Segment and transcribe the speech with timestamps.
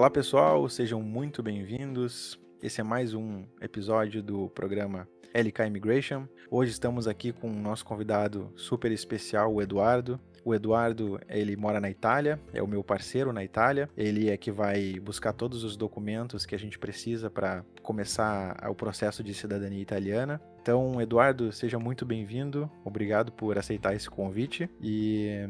[0.00, 2.40] Olá pessoal, sejam muito bem-vindos.
[2.62, 6.26] Esse é mais um episódio do programa LK Immigration.
[6.50, 10.18] Hoje estamos aqui com o nosso convidado super especial, o Eduardo.
[10.42, 13.90] O Eduardo, ele mora na Itália, é o meu parceiro na Itália.
[13.94, 18.74] Ele é que vai buscar todos os documentos que a gente precisa para começar o
[18.74, 20.40] processo de cidadania italiana.
[20.62, 22.70] Então, Eduardo, seja muito bem-vindo.
[22.86, 25.46] Obrigado por aceitar esse convite e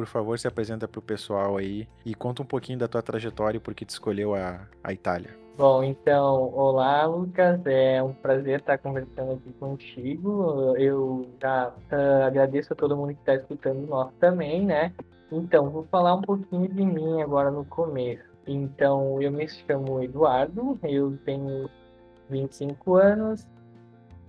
[0.00, 3.58] por favor, se apresenta para o pessoal aí e conta um pouquinho da tua trajetória
[3.58, 5.36] e por que tu escolheu a, a Itália.
[5.58, 7.60] Bom, então, olá, Lucas.
[7.66, 10.74] É um prazer estar conversando aqui contigo.
[10.78, 14.90] Eu já uh, agradeço a todo mundo que está escutando nós também, né?
[15.30, 18.24] Então, vou falar um pouquinho de mim agora no começo.
[18.46, 21.68] Então, eu me chamo Eduardo, eu tenho
[22.30, 23.46] 25 anos,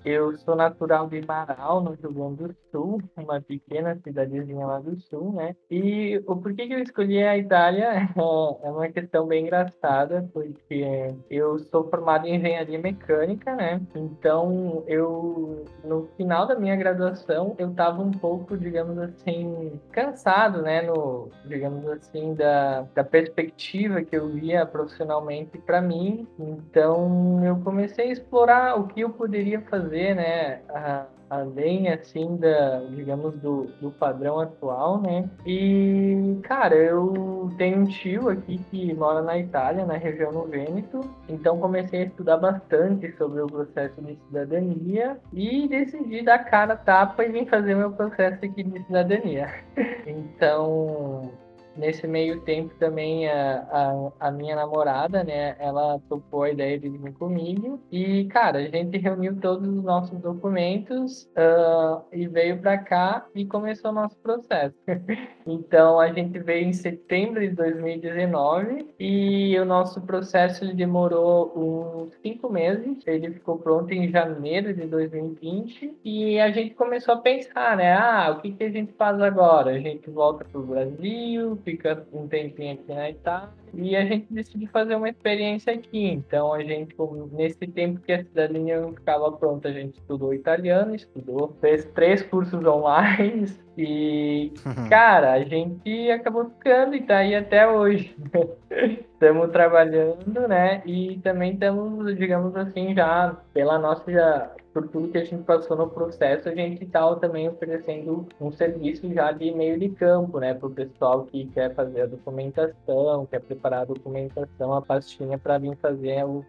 [0.04, 5.00] eu sou natural de Marau, no Rio Grande do Sul, uma pequena cidadezinha lá do
[5.02, 5.56] Sul, né?
[5.70, 11.60] E o porquê que eu escolhi a Itália é uma questão bem engraçada, porque eu
[11.60, 13.82] sou formado em engenharia mecânica, né?
[13.96, 20.82] Então, eu, no final da minha graduação, eu estava um pouco, digamos assim, cansado, né?
[20.82, 26.28] No, digamos assim, da, da perspectiva que eu via profissionalmente para mim.
[26.40, 32.38] Então, eu comecei a explorar o que eu poderia fazer fazer, né, a, além, assim,
[32.38, 38.94] da, digamos, do, do padrão atual, né, e, cara, eu tenho um tio aqui que
[38.94, 44.02] mora na Itália, na região do Vêneto, então comecei a estudar bastante sobre o processo
[44.02, 49.50] de cidadania e decidi dar cara tapa e vim fazer meu processo aqui de cidadania.
[50.08, 51.32] então,
[51.76, 56.90] Nesse meio tempo também a, a, a, minha namorada, né, ela topou a ideia de
[56.90, 62.78] vir comigo e, cara, a gente reuniu todos os nossos documentos uh, e veio para
[62.78, 64.76] cá e começou o nosso processo.
[65.48, 72.50] então, a gente veio em setembro de 2019 e o nosso processo demorou uns cinco
[72.50, 72.98] meses.
[73.08, 78.36] Ele ficou pronto em janeiro de 2020 e a gente começou a pensar, né, ah,
[78.38, 79.72] o que, que a gente faz agora?
[79.72, 84.28] A gente volta para o Brasil, fica um tempinho aqui na Itália e a gente
[84.30, 86.08] decidiu fazer uma experiência aqui.
[86.08, 86.96] Então, a gente,
[87.32, 92.22] nesse tempo que a cidadania não ficava pronta, a gente estudou italiano, estudou, fez três
[92.22, 94.52] cursos online e,
[94.90, 98.16] cara, a gente acabou ficando e tá aí até hoje.
[99.14, 100.82] Estamos trabalhando, né?
[100.86, 105.76] E também estamos, digamos assim, já pela nossa já, por tudo que a gente passou
[105.76, 110.54] no processo, a gente está também oferecendo um serviço já de meio de campo, né,
[110.54, 115.58] para o pessoal que quer fazer a documentação, quer preparar a documentação, a pastinha para
[115.58, 116.46] vir fazer o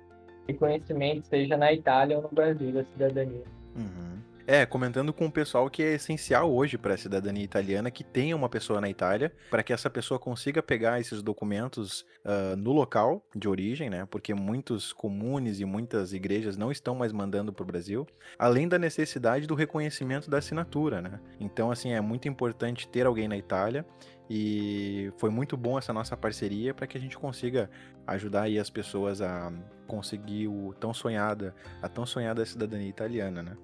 [0.46, 3.42] reconhecimento, seja na Itália ou no Brasil, da cidadania.
[3.76, 4.31] Uhum.
[4.46, 8.34] É, comentando com o pessoal que é essencial hoje para a cidadania italiana que tenha
[8.34, 13.24] uma pessoa na Itália, para que essa pessoa consiga pegar esses documentos uh, no local
[13.36, 14.06] de origem, né?
[14.10, 18.78] Porque muitos comunes e muitas igrejas não estão mais mandando para o Brasil, além da
[18.78, 21.20] necessidade do reconhecimento da assinatura, né?
[21.38, 23.86] Então, assim, é muito importante ter alguém na Itália
[24.28, 27.70] e foi muito bom essa nossa parceria para que a gente consiga
[28.06, 29.52] ajudar aí as pessoas a
[29.86, 33.56] conseguir o tão sonhada, a tão sonhada cidadania italiana, né?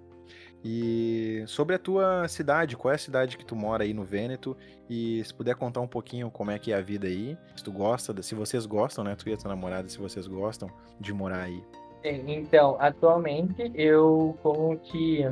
[0.65, 4.57] E sobre a tua cidade, qual é a cidade que tu mora aí no Vêneto?
[4.91, 7.73] E se puder contar um pouquinho como é que é a vida aí, se tu
[7.73, 9.15] gosta, se vocês gostam, né?
[9.15, 10.69] Tu e a tua namorada, se vocês gostam
[10.99, 11.63] de morar aí.
[12.05, 15.25] Então, atualmente eu como que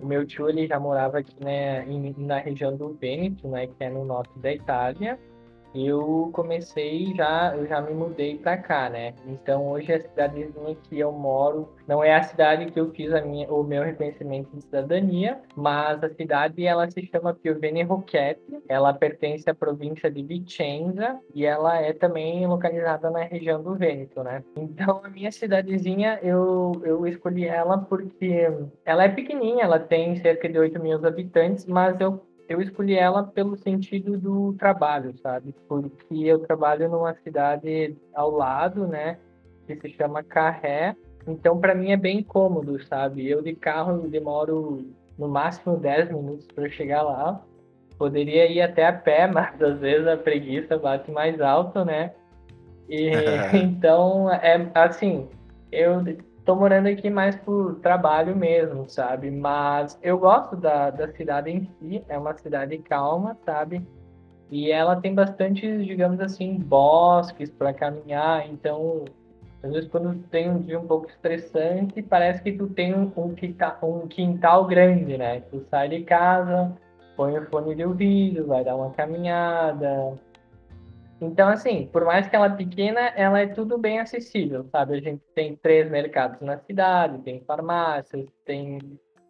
[0.00, 1.84] o meu tio ele já morava aqui né,
[2.16, 5.18] na região do Vêneto, né, que é no norte da Itália
[5.74, 9.14] eu comecei já, eu já me mudei para cá, né?
[9.26, 13.20] Então hoje a cidadezinha que eu moro não é a cidade que eu fiz a
[13.20, 18.92] minha, o meu reconhecimento de cidadania, mas a cidade ela se chama Piovene Rocchetti, ela
[18.92, 24.42] pertence à província de Vicenza e ela é também localizada na região do Vêneto, né?
[24.56, 28.48] Então a minha cidadezinha eu, eu escolhi ela porque
[28.84, 33.22] ela é pequenininha, ela tem cerca de 8 mil habitantes, mas eu eu escolhi ela
[33.22, 35.54] pelo sentido do trabalho, sabe?
[35.66, 39.18] Porque eu trabalho numa cidade ao lado, né?
[39.66, 40.94] Que se chama Carré.
[41.26, 43.28] Então, para mim é bem cômodo, sabe?
[43.28, 44.86] Eu de carro demoro
[45.18, 47.42] no máximo 10 minutos para chegar lá.
[47.96, 52.12] Poderia ir até a pé, mas às vezes a preguiça bate mais alto, né?
[52.88, 53.10] E
[53.54, 55.28] então, é assim,
[55.72, 56.02] eu
[56.44, 59.30] tô morando aqui mais por trabalho mesmo, sabe?
[59.30, 63.86] Mas eu gosto da, da cidade em si, é uma cidade calma, sabe?
[64.50, 69.04] E ela tem bastante, digamos assim, bosques para caminhar, então
[69.62, 74.06] às vezes quando tem um dia um pouco estressante, parece que tu tem um, um,
[74.06, 75.40] quintal, grande, né?
[75.50, 76.76] Tu sai de casa,
[77.16, 80.18] põe o fone de ouvido, vai dar uma caminhada,
[81.20, 84.96] Então, assim, por mais que ela é pequena, ela é tudo bem acessível, sabe?
[84.96, 88.78] A gente tem três mercados na cidade, tem farmácias, tem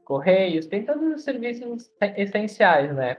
[0.04, 3.16] correios, tem todos os serviços essenciais, né?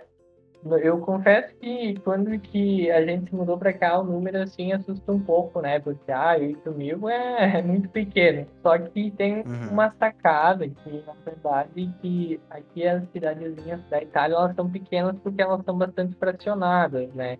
[0.81, 5.19] Eu confesso que quando que a gente mudou para cá, o número assim assusta um
[5.19, 5.79] pouco, né?
[5.79, 8.47] Porque, ah, 8 mil é, é muito pequeno.
[8.63, 9.69] Só que tem uhum.
[9.71, 15.39] uma sacada que, na verdade, que aqui as cidadezinhas da Itália, elas são pequenas porque
[15.39, 17.37] elas são bastante fracionadas, né?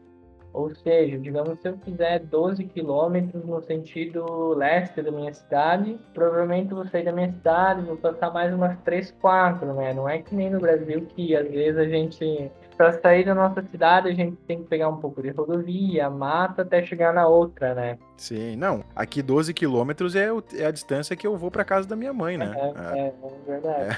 [0.56, 6.74] Ou seja, digamos, se eu fizer 12 quilômetros no sentido leste da minha cidade, provavelmente
[6.74, 9.94] vou sair da minha cidade, vou passar mais umas 3, 4, né?
[9.94, 13.62] Não é que nem no Brasil que às vezes a gente para sair da nossa
[13.64, 17.74] cidade, a gente tem que pegar um pouco de rodovia, mata até chegar na outra,
[17.74, 17.98] né?
[18.18, 18.84] Sim, não.
[18.96, 22.38] Aqui 12 quilômetros é, é, a distância que eu vou para casa da minha mãe,
[22.38, 22.54] né?
[22.56, 23.14] É, é, é
[23.46, 23.98] verdade.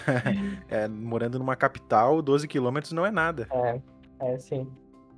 [0.70, 3.48] É, é, morando numa capital, 12 quilômetros não é nada.
[3.52, 3.80] É,
[4.22, 4.68] é sim.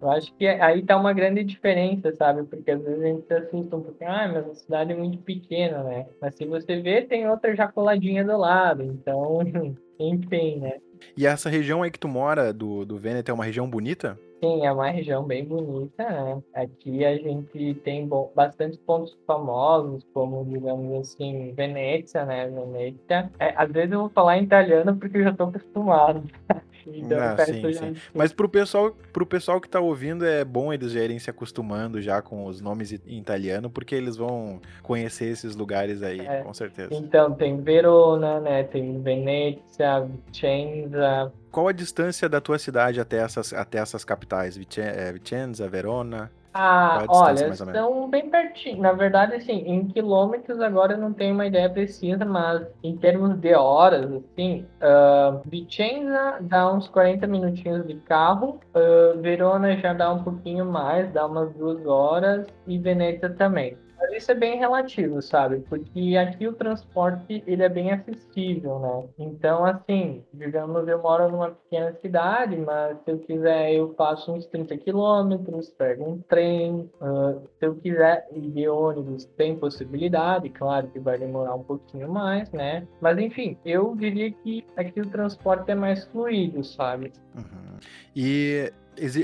[0.01, 2.44] Eu acho que aí tá uma grande diferença, sabe?
[2.44, 5.18] Porque às vezes a gente se assusta um pouquinho, ah, mas a cidade é muito
[5.19, 6.07] pequena, né?
[6.22, 8.84] Mas se você vê, tem outra já coladinha do lado.
[8.84, 9.40] Então,
[10.00, 10.78] enfim, né?
[11.18, 14.18] E essa região aí que tu mora, do, do Vêneto, é uma região bonita?
[14.42, 16.42] Sim, é uma região bem bonita, né?
[16.54, 22.48] Aqui a gente tem bom, bastante pontos famosos, como, digamos assim, Venécia, né?
[22.48, 23.30] Venécia.
[23.38, 26.24] É, às vezes eu vou falar em italiano porque eu já estou acostumado.
[26.94, 27.95] Então, ah, sim, sim.
[28.13, 32.01] Mas pro pessoal, pro pessoal que tá ouvindo, é bom eles já irem se acostumando
[32.01, 36.41] já com os nomes em italiano, porque eles vão conhecer esses lugares aí, é.
[36.41, 36.94] com certeza.
[36.94, 38.63] Então, tem Verona, né?
[38.63, 41.31] Tem Venezia, Vicenza.
[41.51, 44.59] Qual a distância da tua cidade até essas, até essas capitais?
[44.77, 46.31] É, Vicenza, Verona?
[46.54, 48.81] Ah, olha, são bem pertinho.
[48.81, 53.38] Na verdade, assim, em quilômetros agora eu não tenho uma ideia precisa, mas em termos
[53.38, 60.12] de horas, assim, uh, Vicenza dá uns 40 minutinhos de carro, uh, Verona já dá
[60.12, 63.78] um pouquinho mais, dá umas duas horas, e Veneza também.
[64.00, 65.60] Mas isso é bem relativo, sabe?
[65.68, 69.10] Porque aqui o transporte ele é bem acessível, né?
[69.19, 74.46] Então, assim, digamos, eu moro numa pequena cidade, mas se eu quiser eu passo uns
[74.46, 76.90] 30 quilômetros, pego um trem.
[77.01, 82.10] Uh, se eu quiser ir de ônibus, tem possibilidade, claro que vai demorar um pouquinho
[82.10, 82.88] mais, né?
[83.01, 87.12] Mas enfim, eu diria que aqui o transporte é mais fluido, sabe?
[87.36, 87.80] Uhum.
[88.16, 88.72] E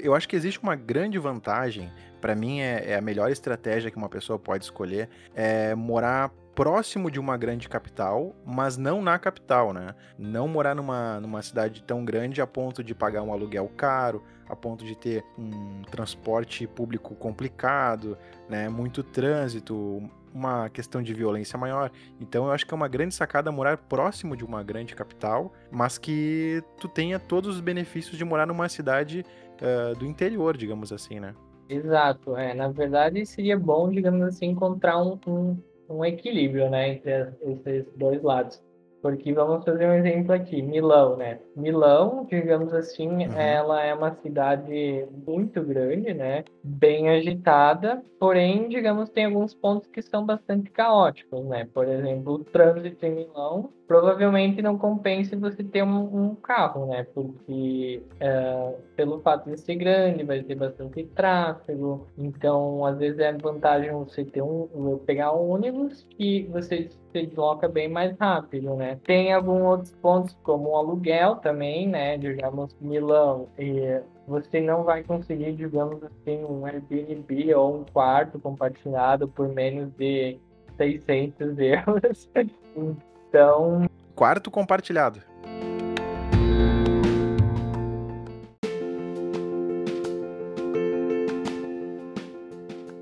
[0.03, 1.91] eu acho que existe uma grande vantagem
[2.25, 7.11] para mim é, é, a melhor estratégia que uma pessoa pode escolher é morar próximo
[7.11, 9.93] de uma grande capital, mas não na capital, né?
[10.17, 14.55] Não morar numa, numa cidade tão grande a ponto de pagar um aluguel caro, a
[14.55, 18.17] ponto de ter um transporte público complicado,
[18.49, 18.69] né?
[18.69, 20.01] Muito trânsito,
[20.33, 21.91] uma questão de violência maior.
[22.19, 25.99] Então eu acho que é uma grande sacada morar próximo de uma grande capital, mas
[25.99, 29.23] que tu tenha todos os benefícios de morar numa cidade
[29.61, 31.35] uh, do interior, digamos assim, né?
[31.69, 32.53] Exato, é.
[32.53, 35.57] Na verdade, seria bom, digamos assim, encontrar um, um,
[35.89, 38.63] um equilíbrio, né, entre esses dois lados.
[39.05, 41.37] Porque vamos fazer um exemplo aqui, Milão, né?
[41.55, 43.33] Milão, digamos assim, uhum.
[43.33, 46.43] ela é uma cidade muito grande, né?
[46.63, 51.67] Bem agitada, porém, digamos, tem alguns pontos que são bastante caóticos, né?
[51.71, 57.05] Por exemplo, o trânsito em Milão provavelmente não compense você ter um, um carro, né?
[57.13, 62.07] Porque é, pelo fato de ser grande, vai ter bastante tráfego.
[62.17, 67.67] Então, às vezes é vantagem você ter um, pegar um ônibus que você se desloca
[67.67, 68.99] bem mais rápido, né?
[69.03, 72.17] Tem alguns outros pontos, como o aluguel também, né?
[72.17, 73.47] Digamos, Milão.
[73.57, 79.91] E você não vai conseguir, digamos assim, um Airbnb ou um quarto compartilhado por menos
[79.93, 80.39] de
[80.77, 82.29] 600 euros.
[83.35, 83.85] Então.
[84.15, 85.21] Quarto compartilhado.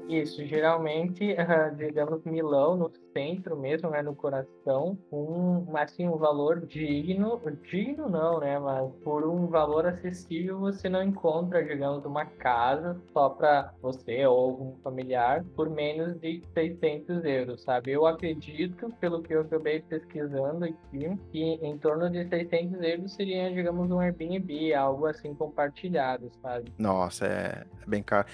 [0.10, 1.36] Isso, geralmente,
[1.78, 7.40] digamos, Milão, no centro mesmo, né, no coração, um, assim, um valor digno,
[7.70, 13.30] digno não, né, mas por um valor acessível você não encontra, digamos, uma casa só
[13.30, 17.92] para você ou algum familiar por menos de 600 euros, sabe?
[17.92, 23.52] Eu acredito, pelo que eu acabei pesquisando aqui, que em torno de 600 euros seria,
[23.52, 26.72] digamos, um Airbnb, algo assim compartilhado, sabe?
[26.78, 28.28] Nossa, é bem caro.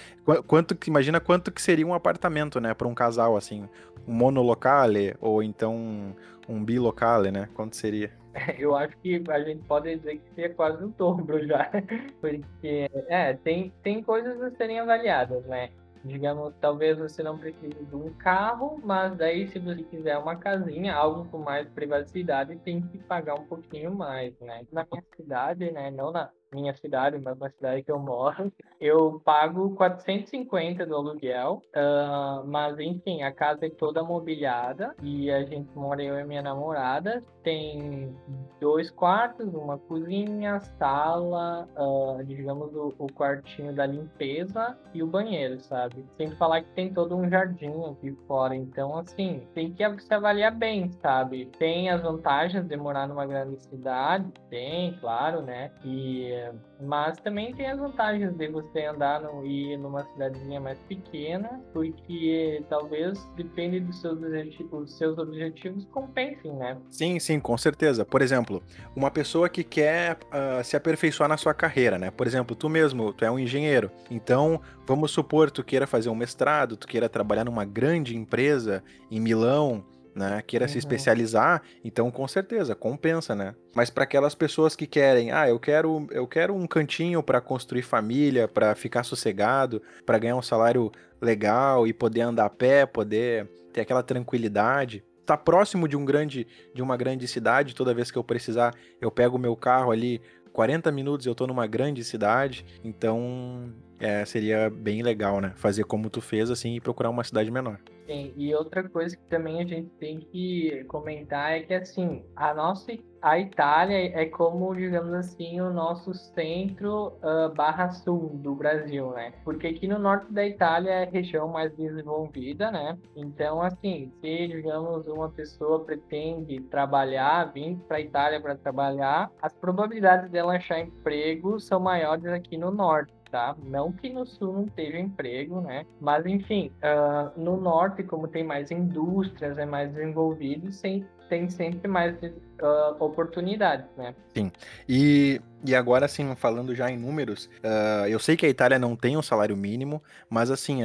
[0.46, 3.68] Quanto, imagina quanto que seria um apartamento, né, para um casal, assim,
[4.10, 6.14] monolocale ou então
[6.48, 7.48] um, bilocale, né?
[7.54, 8.10] Quanto seria?
[8.58, 11.70] Eu acho que a gente pode dizer que seria quase o dobro já,
[12.20, 15.70] porque é, tem, tem coisas a serem avaliadas, né?
[16.02, 20.94] Digamos, talvez você não precise de um carro, mas daí se você quiser uma casinha,
[20.94, 24.62] algo com mais privacidade, tem que pagar um pouquinho mais, né?
[24.72, 29.20] Na minha cidade, né, não na, minha cidade, mas na cidade que eu moro, eu
[29.24, 35.70] pago 450 do aluguel, uh, mas enfim, a casa é toda mobiliada e a gente
[35.76, 38.14] mora eu e minha namorada, tem
[38.60, 45.60] dois quartos, uma cozinha, sala, uh, digamos o, o, quartinho da limpeza e o banheiro,
[45.60, 46.04] sabe?
[46.16, 50.54] Sem falar que tem todo um jardim aqui fora, então assim, tem que se avaliar
[50.54, 51.46] bem, sabe?
[51.58, 55.70] Tem as vantagens de morar numa grande cidade, tem, claro, né?
[55.84, 56.39] E
[56.80, 62.62] mas também tem as vantagens de você andar no, ir numa cidadezinha mais pequena, porque
[62.68, 66.78] talvez depende dos seus objetivos, seus objetivos compensem, né?
[66.88, 68.04] Sim, sim, com certeza.
[68.04, 68.62] Por exemplo,
[68.94, 72.10] uma pessoa que quer uh, se aperfeiçoar na sua carreira, né?
[72.10, 73.90] Por exemplo, tu mesmo, tu é um engenheiro.
[74.10, 79.20] Então, vamos supor, tu queira fazer um mestrado, tu queira trabalhar numa grande empresa em
[79.20, 79.84] Milão,
[80.28, 80.68] né, queira uhum.
[80.68, 83.54] se especializar, então com certeza compensa, né?
[83.74, 87.82] Mas para aquelas pessoas que querem, ah, eu quero, eu quero um cantinho para construir
[87.82, 93.48] família, para ficar sossegado, para ganhar um salário legal e poder andar a pé, poder
[93.72, 98.18] ter aquela tranquilidade, tá próximo de um grande de uma grande cidade, toda vez que
[98.18, 100.20] eu precisar, eu pego o meu carro ali
[100.52, 105.52] 40 minutos eu tô numa grande cidade, então é, seria bem legal, né?
[105.56, 107.78] Fazer como tu fez assim e procurar uma cidade menor.
[108.06, 112.52] Sim, e outra coisa que também a gente tem que comentar é que assim, a
[112.52, 112.92] nossa
[113.22, 119.34] a Itália é como, digamos assim, o nosso centro uh, barra sul do Brasil, né?
[119.44, 122.98] Porque aqui no norte da Itália é a região mais desenvolvida, né?
[123.14, 129.52] Então, assim, se, digamos, uma pessoa pretende trabalhar, vir para a Itália para trabalhar, as
[129.52, 133.56] probabilidades dela achar emprego são maiores aqui no norte tá?
[133.64, 135.86] Não que no sul não esteja emprego, né?
[136.00, 141.88] Mas enfim, uh, no norte, como tem mais indústrias, é mais desenvolvido, sem, tem sempre
[141.88, 144.14] mais uh, oportunidades, né?
[144.34, 144.50] Sim.
[144.88, 148.96] E, e agora, assim, falando já em números, uh, eu sei que a Itália não
[148.96, 150.82] tem um salário mínimo, mas assim,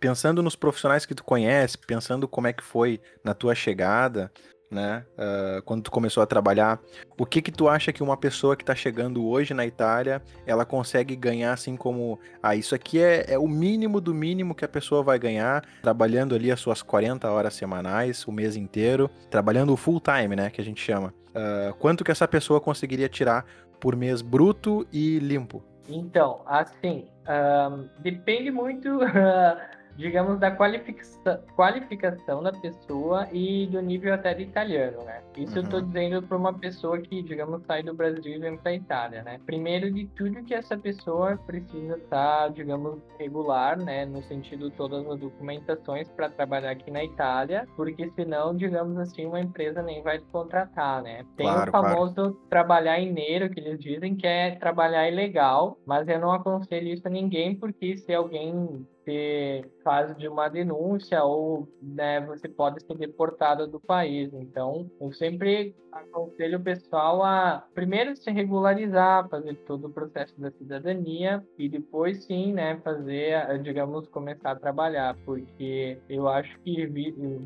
[0.00, 4.30] pensando nos profissionais que tu conhece, pensando como é que foi na tua chegada,
[4.74, 5.04] né?
[5.16, 6.80] Uh, quando tu começou a trabalhar,
[7.18, 10.64] o que que tu acha que uma pessoa que está chegando hoje na Itália, ela
[10.64, 14.68] consegue ganhar assim como, ah, isso aqui é, é o mínimo do mínimo que a
[14.68, 20.00] pessoa vai ganhar, trabalhando ali as suas 40 horas semanais, o mês inteiro, trabalhando full
[20.00, 21.14] time, né, que a gente chama.
[21.30, 23.46] Uh, quanto que essa pessoa conseguiria tirar
[23.80, 25.62] por mês bruto e limpo?
[25.88, 29.00] Então, assim, um, depende muito
[29.96, 35.22] digamos, da qualificação, qualificação da pessoa e do nível até de italiano, né?
[35.36, 35.58] Isso uhum.
[35.58, 38.74] eu estou dizendo para uma pessoa que, digamos, sai do Brasil e vem para a
[38.74, 39.40] Itália, né?
[39.46, 44.04] Primeiro de tudo que essa pessoa precisa estar, tá, digamos, regular, né?
[44.04, 49.26] No sentido de todas as documentações para trabalhar aqui na Itália, porque senão, digamos assim,
[49.26, 51.24] uma empresa nem vai te contratar, né?
[51.36, 52.40] Tem claro, o famoso claro.
[52.48, 57.06] trabalhar em neiro, que eles dizem que é trabalhar ilegal, mas eu não aconselho isso
[57.06, 62.96] a ninguém, porque se alguém ser fase de uma denúncia ou né, você pode ser
[62.96, 64.32] deportado do país.
[64.32, 70.50] Então, eu sempre aconselho o pessoal a primeiro se regularizar, fazer todo o processo da
[70.50, 76.86] cidadania e depois sim, né, fazer, digamos, começar a trabalhar, porque eu acho que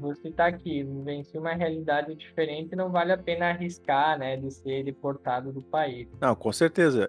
[0.01, 4.85] você está aqui, vivencia uma realidade diferente, não vale a pena arriscar, né, de ser
[4.85, 6.09] deportado do país.
[6.21, 7.07] Não, com certeza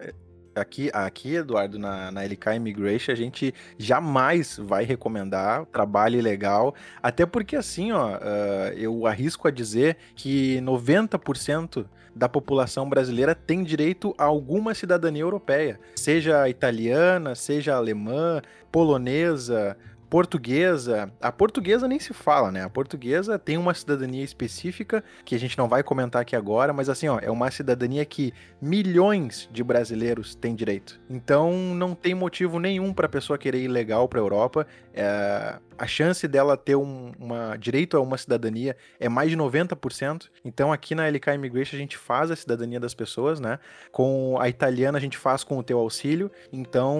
[0.59, 7.25] aqui, aqui Eduardo, na, na LK Immigration, a gente jamais vai recomendar trabalho ilegal, até
[7.25, 11.85] porque assim, ó, uh, eu arrisco a dizer que 90%
[12.15, 19.77] da população brasileira tem direito a alguma cidadania europeia, seja italiana, seja alemã, polonesa,
[20.09, 22.63] portuguesa, a portuguesa nem se fala, né?
[22.63, 26.89] A portuguesa tem uma cidadania específica que a gente não vai comentar aqui agora, mas
[26.89, 30.99] assim, ó, é uma cidadania que milhões de brasileiros têm direito.
[31.09, 34.65] Então não tem motivo nenhum para a pessoa querer ir legal para a Europa.
[34.93, 40.27] É, a chance dela ter um uma, direito a uma cidadania é mais de 90%.
[40.43, 43.59] Então aqui na LK Immigration a gente faz a cidadania das pessoas, né?
[43.91, 46.31] Com a italiana a gente faz com o teu auxílio.
[46.51, 46.99] Então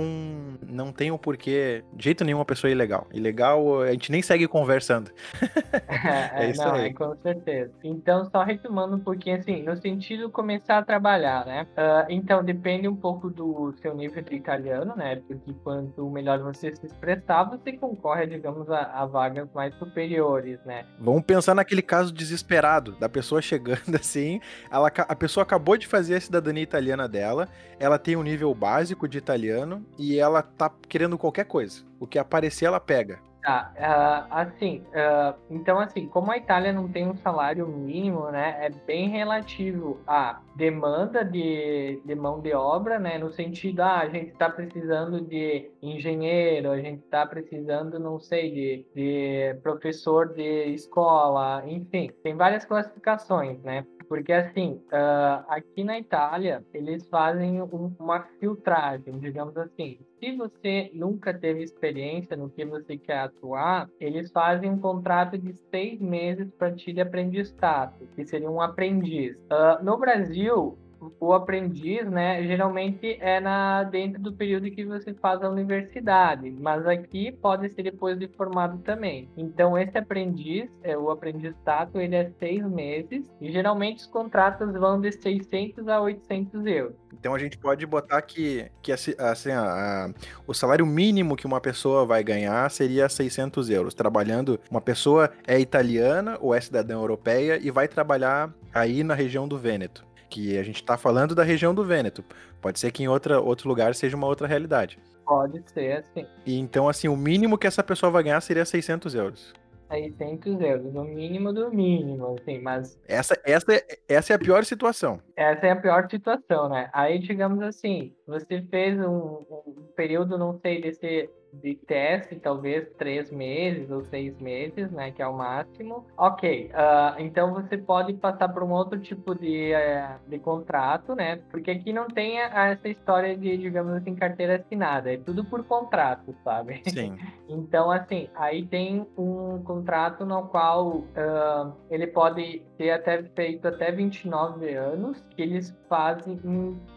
[0.68, 2.74] não tem o porquê, de jeito nenhum, a pessoa é
[3.14, 3.60] ilegal.
[3.60, 5.12] Ilegal a gente nem segue conversando.
[5.88, 6.88] é, é, isso não, aí.
[6.88, 7.72] É, com certeza.
[7.84, 11.68] Então só retomando um pouquinho assim, no sentido de começar a trabalhar, né?
[11.72, 15.22] Uh, então depende um pouco do seu nível de italiano, né?
[15.28, 20.86] Porque quanto melhor você se expressar, você concorre, digamos, a, a, vagas mais superiores, né?
[21.00, 24.40] Vamos pensar naquele caso desesperado da pessoa chegando assim,
[24.72, 27.48] ela, a pessoa acabou de fazer a cidadania italiana dela,
[27.80, 31.89] ela tem um nível básico de italiano e ela tá querendo qualquer coisa.
[32.00, 33.20] O que aparecer, ela pega.
[33.42, 38.58] Tá, uh, assim, uh, então assim, como a Itália não tem um salário mínimo, né,
[38.60, 44.10] é bem relativo à demanda de, de mão de obra, né, no sentido, ah, a
[44.10, 50.74] gente está precisando de engenheiro, a gente está precisando, não sei, de, de professor de
[50.74, 57.96] escola, enfim, tem várias classificações, né, porque, assim, uh, aqui na Itália, eles fazem um,
[58.00, 60.00] uma filtragem, digamos assim.
[60.20, 65.54] Se você nunca teve experiência no que você quer atuar, eles fazem um contrato de
[65.70, 69.38] seis meses para ti de aprendizato, que seria um aprendiz.
[69.44, 70.76] Uh, no Brasil,
[71.20, 76.86] o aprendiz, né, geralmente é na dentro do período que você faz a universidade, mas
[76.86, 79.30] aqui pode ser depois de formado também.
[79.38, 85.00] Então esse aprendiz, é o aprendizato, ele é seis meses e geralmente os contratos vão
[85.00, 86.96] de 600 a 800 euros.
[87.14, 90.14] Então a gente pode botar que, que assim a, a,
[90.48, 93.94] o salário mínimo que uma pessoa vai ganhar seria 600 euros.
[93.94, 99.48] Trabalhando, uma pessoa é italiana ou é cidadã europeia e vai trabalhar aí na região
[99.48, 102.24] do Vêneto que a gente está falando da região do Vêneto.
[102.62, 105.00] Pode ser que em outra, outro lugar seja uma outra realidade.
[105.26, 106.26] Pode ser, sim.
[106.46, 109.54] E então, assim, o mínimo que essa pessoa vai ganhar seria 600 euros.
[109.90, 113.00] 600 euros, o mínimo do mínimo, assim, mas...
[113.08, 113.66] Essa, essa,
[114.08, 115.20] essa é a pior situação.
[115.36, 116.90] Essa é a pior situação, né?
[116.94, 123.32] Aí, digamos assim, você fez um, um período, não sei, desse de teste, talvez três
[123.32, 126.06] meses ou seis meses, né, que é o máximo.
[126.18, 131.38] Ok, uh, então você pode passar por um outro tipo de, uh, de contrato, né,
[131.50, 136.36] porque aqui não tem essa história de, digamos assim, carteira assinada, é tudo por contrato,
[136.44, 136.82] sabe?
[136.88, 137.18] Sim.
[137.50, 143.92] então, assim, aí tem um contrato no qual uh, ele pode ter até feito até
[143.92, 146.38] 29 anos, que eles fazem,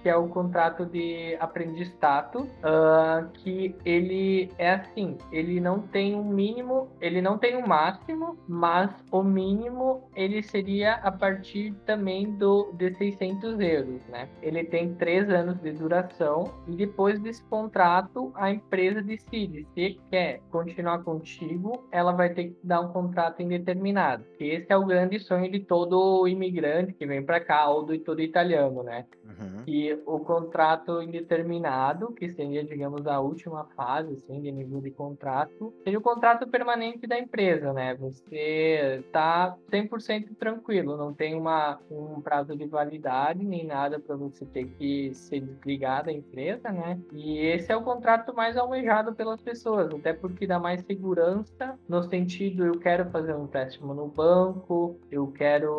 [0.02, 2.48] que é o contrato de aprendizato,
[3.34, 8.90] que ele é assim, ele não tem um mínimo, ele não tem um máximo, mas
[9.10, 14.28] o mínimo ele seria a partir também do de 600 euros, né?
[14.40, 20.40] Ele tem três anos de duração e depois desse contrato a empresa decide se quer
[20.50, 24.24] continuar contigo, ela vai ter que dar um contrato indeterminado.
[24.38, 28.20] Esse é o grande sonho de todo imigrante que vem para cá ou do todo
[28.20, 29.06] italiano, né?
[29.24, 29.62] Uhum.
[29.66, 35.72] E o contrato indeterminado, que seria, digamos, a última fase, assim, de nível de contrato,
[35.84, 37.94] seria o contrato permanente da empresa, né?
[37.96, 44.44] Você tá 100% tranquilo, não tem uma, um prazo de validade nem nada para você
[44.44, 46.98] ter que ser desligado da empresa, né?
[47.12, 52.02] E esse é o contrato mais almejado pelas pessoas, até porque dá mais segurança no
[52.02, 55.72] sentido eu quero fazer um empréstimo no banco, eu quero,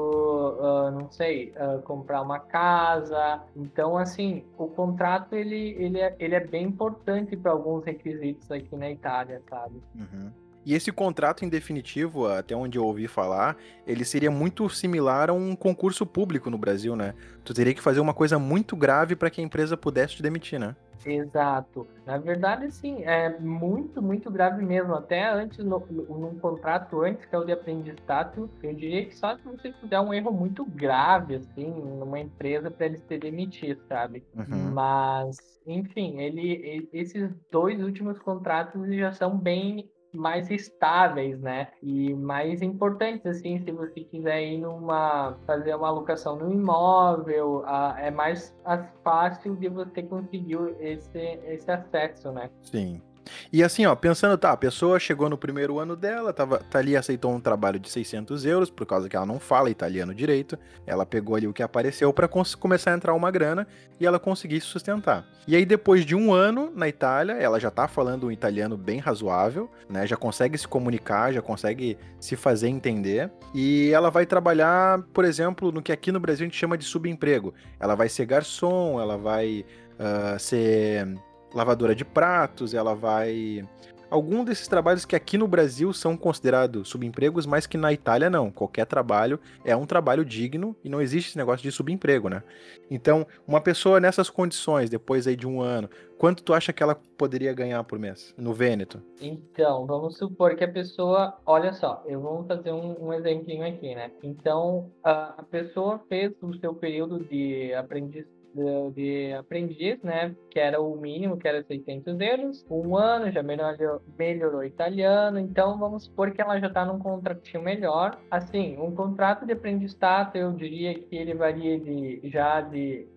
[0.59, 3.41] uh, não sei, uh, comprar uma casa.
[3.55, 8.75] Então, assim, o contrato ele, ele, é, ele é bem importante para alguns requisitos aqui
[8.75, 9.81] na Itália, sabe?
[9.95, 10.31] Uhum.
[10.65, 15.33] E esse contrato em definitivo, até onde eu ouvi falar, ele seria muito similar a
[15.33, 17.13] um concurso público no Brasil, né?
[17.43, 20.59] Tu teria que fazer uma coisa muito grave para que a empresa pudesse te demitir,
[20.59, 20.75] né?
[21.05, 21.87] Exato.
[22.05, 24.93] Na verdade, sim, é muito, muito grave mesmo.
[24.93, 29.37] Até antes, no, num contrato antes, que é o de aprendizado, eu diria que só
[29.37, 34.23] se você fizer um erro muito grave, assim, numa empresa para eles te demitir, sabe?
[34.35, 34.71] Uhum.
[34.73, 41.69] Mas, enfim, ele, esses dois últimos contratos já são bem mais estáveis, né?
[41.81, 47.95] E mais importantes, assim, se você quiser ir numa fazer uma alocação no imóvel, a,
[47.99, 48.55] é mais
[49.03, 52.49] fácil de você conseguir esse, esse acesso, né?
[52.61, 53.01] Sim.
[53.51, 56.95] E assim, ó, pensando, tá, a pessoa chegou no primeiro ano dela, tava, tá ali,
[56.95, 61.05] aceitou um trabalho de 600 euros, por causa que ela não fala italiano direito, ela
[61.05, 63.67] pegou ali o que apareceu para começar a entrar uma grana
[63.99, 65.25] e ela conseguir se sustentar.
[65.47, 68.99] E aí, depois de um ano na Itália, ela já tá falando um italiano bem
[68.99, 75.01] razoável, né, já consegue se comunicar, já consegue se fazer entender, e ela vai trabalhar,
[75.13, 77.53] por exemplo, no que aqui no Brasil a gente chama de subemprego.
[77.79, 79.65] Ela vai ser garçom, ela vai
[79.99, 81.07] uh, ser
[81.53, 83.67] lavadora de pratos, ela vai.
[84.09, 88.51] Algum desses trabalhos que aqui no Brasil são considerados subempregos, mas que na Itália não.
[88.51, 92.43] Qualquer trabalho é um trabalho digno e não existe esse negócio de subemprego, né?
[92.91, 96.93] Então, uma pessoa nessas condições, depois aí de um ano, quanto tu acha que ela
[97.17, 99.01] poderia ganhar por mês no Vêneto?
[99.19, 103.95] Então, vamos supor que a pessoa, olha só, eu vou fazer um, um exemplinho aqui,
[103.95, 104.11] né?
[104.21, 110.35] Então, a, a pessoa fez o seu período de aprendiz de, de, aprendiz, né?
[110.49, 112.65] Que era o mínimo, que era 600 euros.
[112.69, 115.39] Um ano já melhorou, melhorou italiano.
[115.39, 118.19] Então, vamos supor que ela já está num contratinho melhor.
[118.29, 123.07] Assim, um contrato de aprendizado, eu diria que ele varia de já de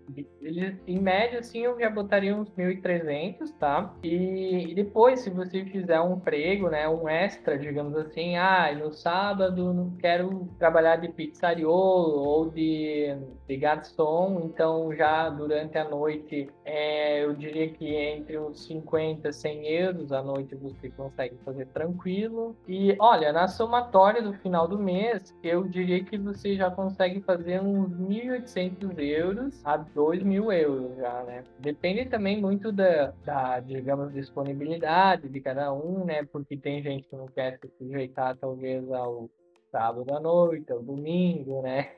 [0.87, 3.95] em média, assim, eu já botaria uns 1.300, tá?
[4.03, 8.93] E, e, depois, se você fizer um emprego, né, um extra, digamos assim, ah, no
[8.93, 13.17] sábado não quero trabalhar de pizzariolo ou de,
[13.49, 19.67] de garçom, então já durante a noite, é, eu diria que entre uns 50 100
[19.67, 22.57] euros a noite você consegue fazer tranquilo.
[22.69, 27.61] E, olha, na somatória do final do mês, eu diria que você já consegue fazer
[27.61, 31.43] uns 1.800 euros a 2 mil euros já, né?
[31.59, 36.23] Depende também muito da, da, digamos, disponibilidade de cada um, né?
[36.25, 39.31] Porque tem gente que não quer se sujeitar, talvez, ao
[39.77, 41.91] sábado à noite, ao domingo, né?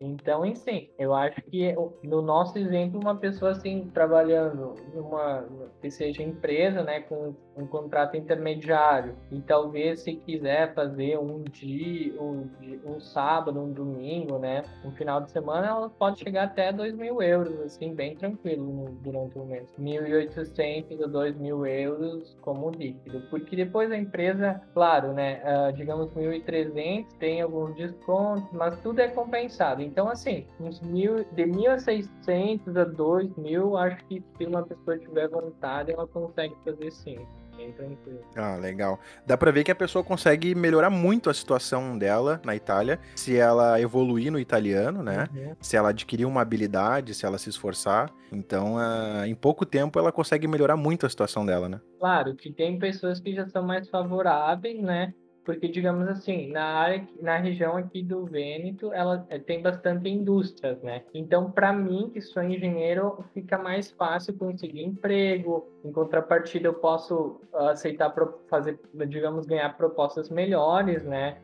[0.00, 5.46] Então, enfim, eu acho que no nosso exemplo, uma pessoa assim, trabalhando numa,
[5.80, 12.20] que seja empresa, né, com um contrato intermediário, e talvez se quiser fazer um dia,
[12.20, 12.50] um,
[12.84, 17.22] um sábado, um domingo, né, um final de semana, ela pode chegar até 2 mil
[17.22, 19.72] euros, assim, bem tranquilo durante o mês.
[19.80, 26.10] 1.800 a 2 mil euros como líquido, porque depois a empresa, claro, né, uh, digamos
[26.12, 29.82] 1.300 clientes, tem alguns descontos, mas tudo é compensado.
[29.82, 35.92] Então, assim, uns mil, de 1.600 a 2.000, acho que se uma pessoa tiver vontade,
[35.92, 37.18] ela consegue fazer sim.
[37.56, 38.18] Bem tranquilo.
[38.34, 38.98] Ah, legal.
[39.24, 43.36] Dá pra ver que a pessoa consegue melhorar muito a situação dela na Itália, se
[43.36, 45.28] ela evoluir no italiano, né?
[45.32, 45.54] Uhum.
[45.60, 48.10] Se ela adquirir uma habilidade, se ela se esforçar.
[48.32, 51.80] Então, uh, em pouco tempo, ela consegue melhorar muito a situação dela, né?
[52.00, 55.14] Claro, que tem pessoas que já são mais favoráveis, né?
[55.44, 60.80] Porque digamos assim, na área, na região aqui do Vêneto, ela eh, tem bastante indústrias,
[60.82, 61.02] né?
[61.12, 65.68] Então, para mim, que sou engenheiro, fica mais fácil conseguir emprego.
[65.84, 68.14] Em contrapartida, eu posso uh, aceitar
[68.48, 71.36] fazer, digamos, ganhar propostas melhores, né?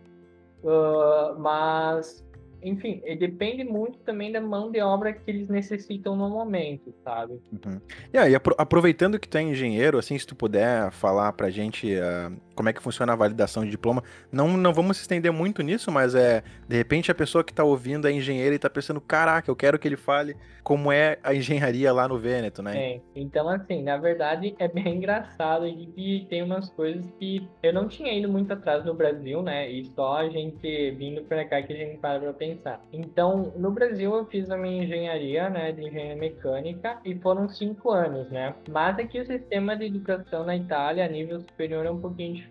[0.63, 2.25] Uh, mas
[2.63, 7.41] enfim, depende muito também da mão de obra que eles necessitam no momento, sabe?
[7.53, 7.81] Uhum.
[8.13, 12.37] E aí, aproveitando que tu é engenheiro, assim, se tu puder falar pra gente uh,
[12.61, 15.91] como é que funciona a validação de diploma, não, não vamos se estender muito nisso,
[15.91, 19.51] mas é, de repente a pessoa que tá ouvindo é engenheira e tá pensando, caraca,
[19.51, 22.77] eu quero que ele fale como é a engenharia lá no Vêneto, né?
[22.77, 27.89] É, então assim, na verdade é bem engraçado e tem umas coisas que eu não
[27.89, 29.71] tinha ido muito atrás no Brasil, né?
[29.71, 32.85] E só a gente vindo pra cá que a gente para pra pensar.
[32.93, 37.91] Então, no Brasil eu fiz a minha engenharia, né, de engenharia mecânica e foram cinco
[37.91, 38.55] anos, né?
[38.69, 42.50] Mas aqui o sistema de educação na Itália a nível superior é um pouquinho diferente,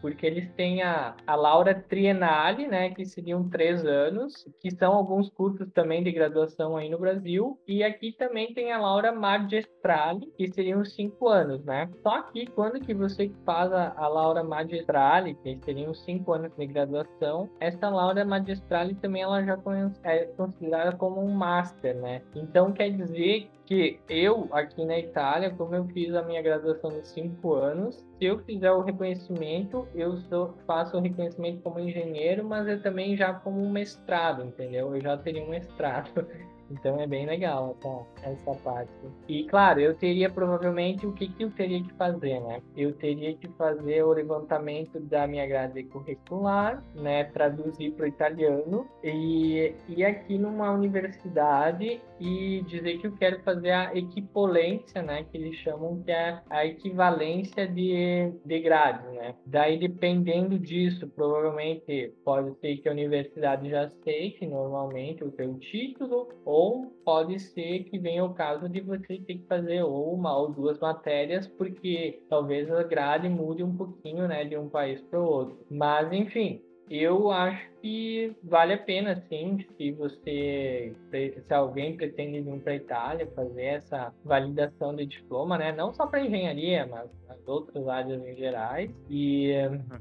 [0.00, 5.30] porque eles têm a, a Laura Triennale, né, que seriam três anos, que são alguns
[5.30, 10.48] cursos também de graduação aí no Brasil, e aqui também tem a Laura Magistrale, que
[10.48, 11.88] seriam cinco anos, né?
[12.02, 16.66] Só que quando que você faz a, a Laura Magistrale, que seriam cinco anos de
[16.66, 19.58] graduação, essa Laura Magistrale também ela já
[20.04, 22.22] é considerada como um master, né?
[22.34, 27.06] Então quer dizer que eu, aqui na Itália, como eu fiz a minha graduação de
[27.06, 32.66] cinco anos, se eu fizer o reconhecimento, eu sou, faço o reconhecimento como engenheiro, mas
[32.66, 34.96] eu também já como um mestrado, entendeu?
[34.96, 36.08] Eu já teria um mestrado.
[36.70, 38.90] Então é bem legal essa, essa parte.
[39.28, 42.60] E claro, eu teria provavelmente o que, que eu teria que fazer, né?
[42.76, 47.24] Eu teria que fazer o levantamento da minha grade curricular, né?
[47.24, 53.70] Traduzir para o italiano e ir aqui numa universidade e dizer que eu quero fazer
[53.70, 55.24] a equipolência, né?
[55.30, 59.34] Que eles chamam que é a equivalência de, de grade, né?
[59.46, 66.28] Daí, dependendo disso, provavelmente pode ser que a universidade já aceite normalmente o seu título
[66.44, 70.36] ou ou pode ser que venha o caso de você ter que fazer ou uma
[70.36, 75.20] ou duas matérias, porque talvez a grade mude um pouquinho, né, de um país para
[75.20, 75.64] o outro.
[75.70, 82.60] Mas, enfim, eu acho que vale a pena, sim, se você, se alguém pretende vir
[82.60, 85.72] para a Itália fazer essa validação de diploma, né?
[85.72, 88.90] Não só para engenharia, mas nas outras áreas em gerais.
[89.08, 89.52] E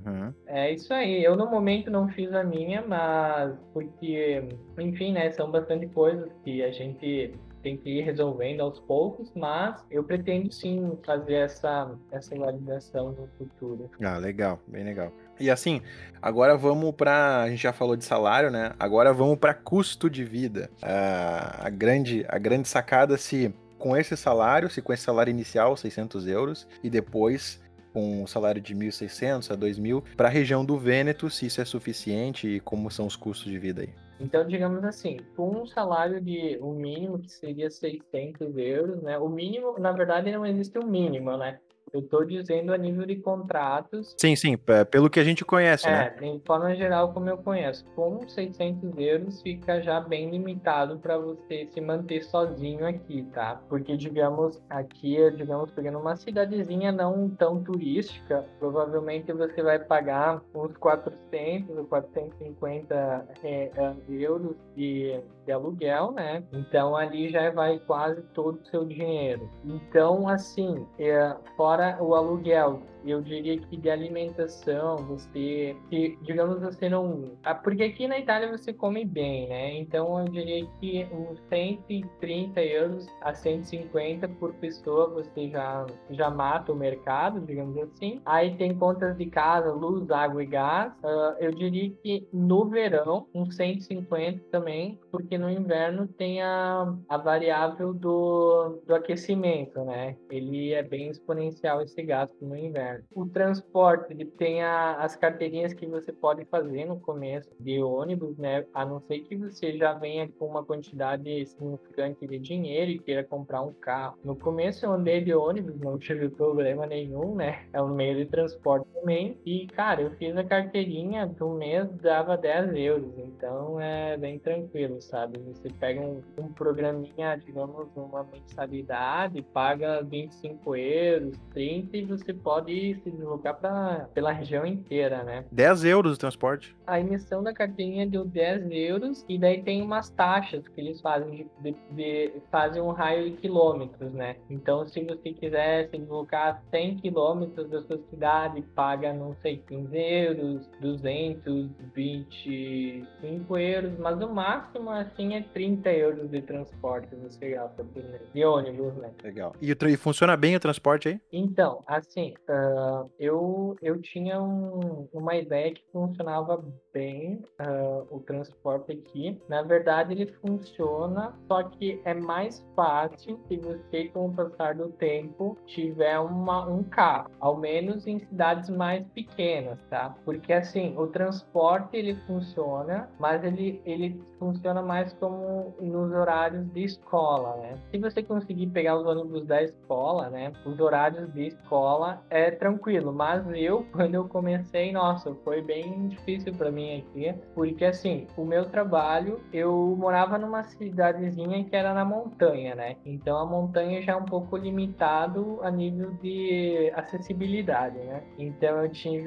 [0.06, 0.34] uhum.
[0.47, 1.23] é isso aí.
[1.23, 4.43] Eu no momento não fiz a minha, mas porque,
[4.80, 5.32] enfim, né?
[5.32, 10.52] São bastante coisas que a gente tem que ir resolvendo aos poucos, mas eu pretendo
[10.52, 13.89] sim fazer essa, essa validação no futuro.
[14.02, 15.12] Ah, legal, bem legal.
[15.39, 15.82] E assim,
[16.21, 18.73] agora vamos para a gente já falou de salário, né?
[18.80, 20.69] Agora vamos para custo de vida.
[20.82, 26.28] a grande a grande sacada se com esse salário, se com esse salário inicial, 600
[26.28, 27.62] euros, e depois
[27.93, 31.65] com um salário de 1.600 a 2.000, para a região do Vêneto, se isso é
[31.65, 33.89] suficiente e como são os custos de vida aí.
[34.19, 39.17] Então, digamos assim, com um salário de o um mínimo que seria 600 euros, né?
[39.17, 41.60] O mínimo, na verdade, não existe um mínimo, né?
[41.93, 44.15] Eu estou dizendo a nível de contratos.
[44.17, 44.58] Sim, sim,
[44.91, 46.10] pelo que a gente conhece, é, né?
[46.19, 47.86] De forma geral, como eu conheço.
[47.95, 53.62] Com 600 euros fica já bem limitado para você se manter sozinho aqui, tá?
[53.69, 60.76] Porque, digamos, aqui, digamos, pegando uma cidadezinha não tão turística, provavelmente você vai pagar uns
[60.78, 66.43] 400 ou 450 é, é, euros de, de aluguel, né?
[66.51, 69.49] Então ali já vai quase todo o seu dinheiro.
[69.63, 72.81] Então, assim, é, fora o aluguel,
[73.12, 77.38] eu diria que de alimentação, você, que, digamos, você não.
[77.43, 79.76] Ah, porque aqui na Itália você come bem, né?
[79.78, 86.72] Então eu diria que uns 130 euros a 150 por pessoa você já, já mata
[86.72, 88.22] o mercado, digamos assim.
[88.26, 90.93] Aí tem contas de casa, luz, água e gás.
[91.04, 97.17] Uh, eu diria que no verão, uns 150 também, porque no inverno tem a, a
[97.17, 100.15] variável do, do aquecimento, né?
[100.30, 102.96] Ele é bem exponencial esse gasto no inverno.
[103.13, 108.38] O transporte, ele tem a, as carteirinhas que você pode fazer no começo de ônibus,
[108.38, 108.65] né?
[108.73, 113.23] A não ser que você já venha com uma quantidade significante de dinheiro e queira
[113.23, 114.17] comprar um carro.
[114.23, 117.65] No começo eu andei de ônibus, não tive problema nenhum, né?
[117.73, 119.38] É um meio de transporte também.
[119.45, 123.17] E, cara, eu fiz a carteirinha do mês, dava 10 euros.
[123.17, 125.39] Então é bem tranquilo, sabe?
[125.39, 132.87] Você pega um, um programinha, digamos, uma mensalidade, paga 25 euros, 30 e você pode
[132.95, 135.43] se deslocar pra, pela região inteira, né?
[135.52, 136.76] 10 euros o transporte.
[136.86, 141.32] A emissão da carteirinha deu 10 euros e daí tem umas taxas que eles fazem
[141.32, 144.38] de, de, de fazem um raio de quilômetros, né?
[144.50, 149.97] Então, se você quiser se deslocar 100 quilômetros da sua cidade, paga, não sei, 15
[149.97, 158.04] euros, 225 euros, mas o máximo, assim, é 30 euros de transporte você gasta por
[158.04, 159.12] mês, de ônibus, né?
[159.23, 159.54] Legal.
[159.62, 161.19] E, e funciona bem o transporte aí?
[161.32, 162.76] Então, assim, Uh,
[163.19, 166.63] eu, eu tinha um, uma ideia que funcionava
[166.97, 169.39] uh, o transporte aqui.
[169.47, 174.89] Na verdade, ele funciona, só que é mais fácil se você, com o passar do
[174.89, 180.15] tempo, tiver uma, um carro, ao menos em cidades mais pequenas, tá?
[180.25, 186.83] Porque assim, o transporte ele funciona, mas ele, ele funciona mais como nos horários de
[186.83, 187.77] escola, né?
[187.91, 190.51] Se você conseguir pegar os ônibus da escola, né?
[190.65, 196.53] Os horários de escola é tranquilo, mas eu, quando eu comecei, nossa, foi bem difícil
[196.53, 202.06] para mim aqui, porque assim, o meu trabalho, eu morava numa cidadezinha que era na
[202.06, 202.95] montanha, né?
[203.06, 208.23] Então a montanha já é um pouco limitado a nível de acessibilidade, né?
[208.38, 209.17] Então eu tinha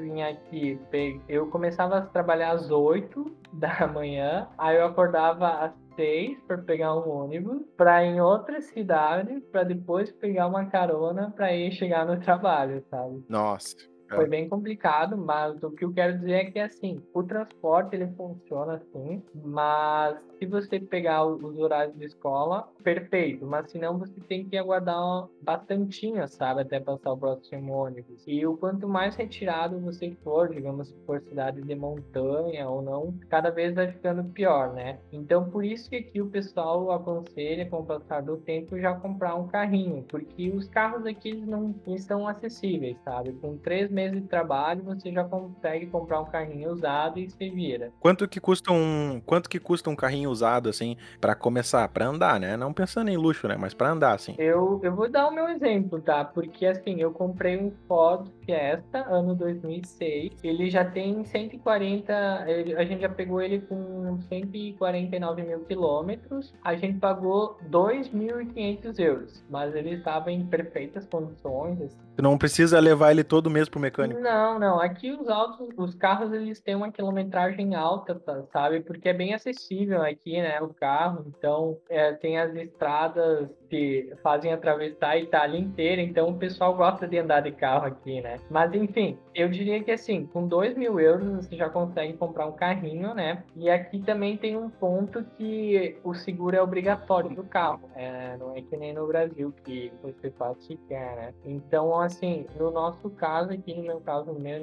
[0.49, 0.79] que
[1.27, 6.95] eu começava a trabalhar às 8 da manhã, aí eu acordava às seis para pegar
[6.95, 12.19] um ônibus para em outra cidade para depois pegar uma carona para ir chegar no
[12.19, 13.23] trabalho, sabe?
[13.27, 13.90] Nossa.
[14.15, 18.07] Foi bem complicado, mas o que eu quero dizer é que assim, o transporte ele
[18.17, 24.45] funciona assim, mas se você pegar os horários de escola, perfeito, mas senão você tem
[24.45, 28.23] que aguardar bastantinho, sabe, até passar o próximo ônibus.
[28.27, 33.13] E o quanto mais retirado você for, digamos, se for cidade de montanha ou não,
[33.29, 34.99] cada vez vai ficando pior, né?
[35.11, 39.35] Então, por isso que aqui o pessoal aconselha, com o passar do tempo, já comprar
[39.35, 43.31] um carrinho, porque os carros aqui não estão acessíveis, sabe?
[43.33, 47.91] Com três meses de trabalho, você já consegue comprar um carrinho usado e se vira.
[47.99, 52.39] Quanto que custa um, quanto que custa um carrinho usado, assim, para começar, para andar,
[52.39, 52.57] né?
[52.57, 53.55] Não pensando em luxo, né?
[53.57, 54.35] Mas para andar, assim.
[54.37, 56.23] Eu, eu vou dar o meu exemplo, tá?
[56.23, 60.33] Porque, assim, eu comprei um Ford Fiesta, ano 2006.
[60.43, 62.45] Ele já tem 140...
[62.47, 66.53] Ele, a gente já pegou ele com 149 mil quilômetros.
[66.63, 69.43] A gente pagou 2.500 euros.
[69.49, 71.81] Mas ele estava em perfeitas condições.
[71.81, 71.97] Assim.
[72.15, 74.21] Tu não precisa levar ele todo mês pro mecânico.
[74.21, 74.79] Não, não.
[74.79, 78.43] Aqui os autos, os carros, eles têm uma quilometragem alta, tá?
[78.51, 78.79] sabe?
[78.81, 81.25] Porque é bem acessível aqui né, o carro.
[81.27, 87.07] Então, é, tem as estradas que fazem atravessar a Itália inteira, então o pessoal gosta
[87.07, 88.37] de andar de carro aqui, né?
[88.49, 92.51] Mas enfim, eu diria que assim, com 2 mil euros você já consegue comprar um
[92.51, 93.45] carrinho, né?
[93.55, 98.53] E aqui também tem um ponto que o seguro é obrigatório do carro, é, não
[98.57, 101.33] é que nem no Brasil que você faz se quer, né?
[101.45, 104.61] Então, assim, no nosso caso aqui, no meu caso, meu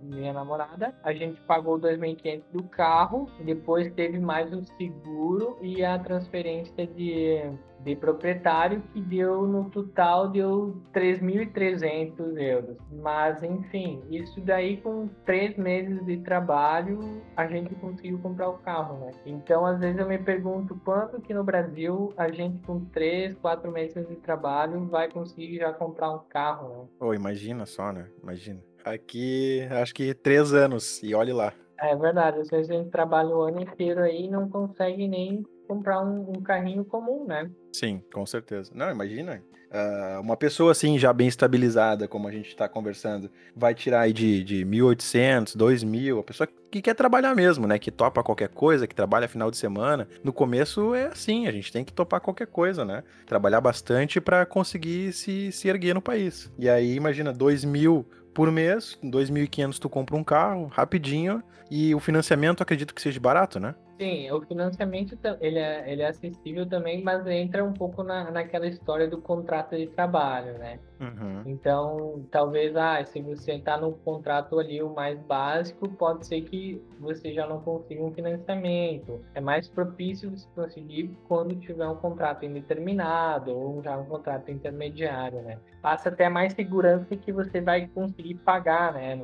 [0.00, 5.98] minha namorada, a gente pagou 2.500 do carro, depois teve mais o seguro e a
[5.98, 7.42] transferência de
[7.84, 12.76] de proprietário que deu no total deu 3.300 euros.
[12.90, 18.98] Mas enfim, isso daí com três meses de trabalho a gente conseguiu comprar o carro,
[19.04, 19.10] né?
[19.26, 23.70] Então às vezes eu me pergunto quanto que no Brasil a gente com três, quatro
[23.70, 26.88] meses de trabalho vai conseguir já comprar um carro, né?
[27.00, 28.08] Oh, imagina só, né?
[28.22, 28.60] Imagina.
[28.84, 31.52] Aqui acho que três anos e olhe lá.
[31.78, 35.44] É verdade, às vezes a gente trabalha o ano inteiro aí e não consegue nem
[35.66, 37.50] comprar um, um carrinho comum, né?
[37.72, 38.70] Sim, com certeza.
[38.74, 39.42] Não, imagina.
[39.74, 44.12] Uh, uma pessoa assim, já bem estabilizada, como a gente está conversando, vai tirar aí
[44.12, 47.76] de, de 1.800, 2.000, a pessoa que quer trabalhar mesmo, né?
[47.76, 50.06] Que topa qualquer coisa, que trabalha final de semana.
[50.22, 53.02] No começo é assim, a gente tem que topar qualquer coisa, né?
[53.26, 56.52] Trabalhar bastante para conseguir se, se erguer no país.
[56.56, 62.62] E aí, imagina, 2.000 por mês, 2.500 tu compra um carro, rapidinho, e o financiamento
[62.62, 63.74] acredito que seja barato, né?
[63.98, 68.66] Sim, o financiamento ele é, ele é acessível também, mas entra um pouco na, naquela
[68.66, 70.80] história do contrato de trabalho, né?
[71.00, 71.42] Uhum.
[71.46, 76.82] Então, talvez, ah, se você está no contrato ali o mais básico, pode ser que
[76.98, 79.20] você já não consiga um financiamento.
[79.32, 85.40] É mais propício você conseguir quando tiver um contrato indeterminado ou já um contrato intermediário,
[85.42, 85.58] né?
[85.80, 89.20] Passa até mais segurança que você vai conseguir pagar, né?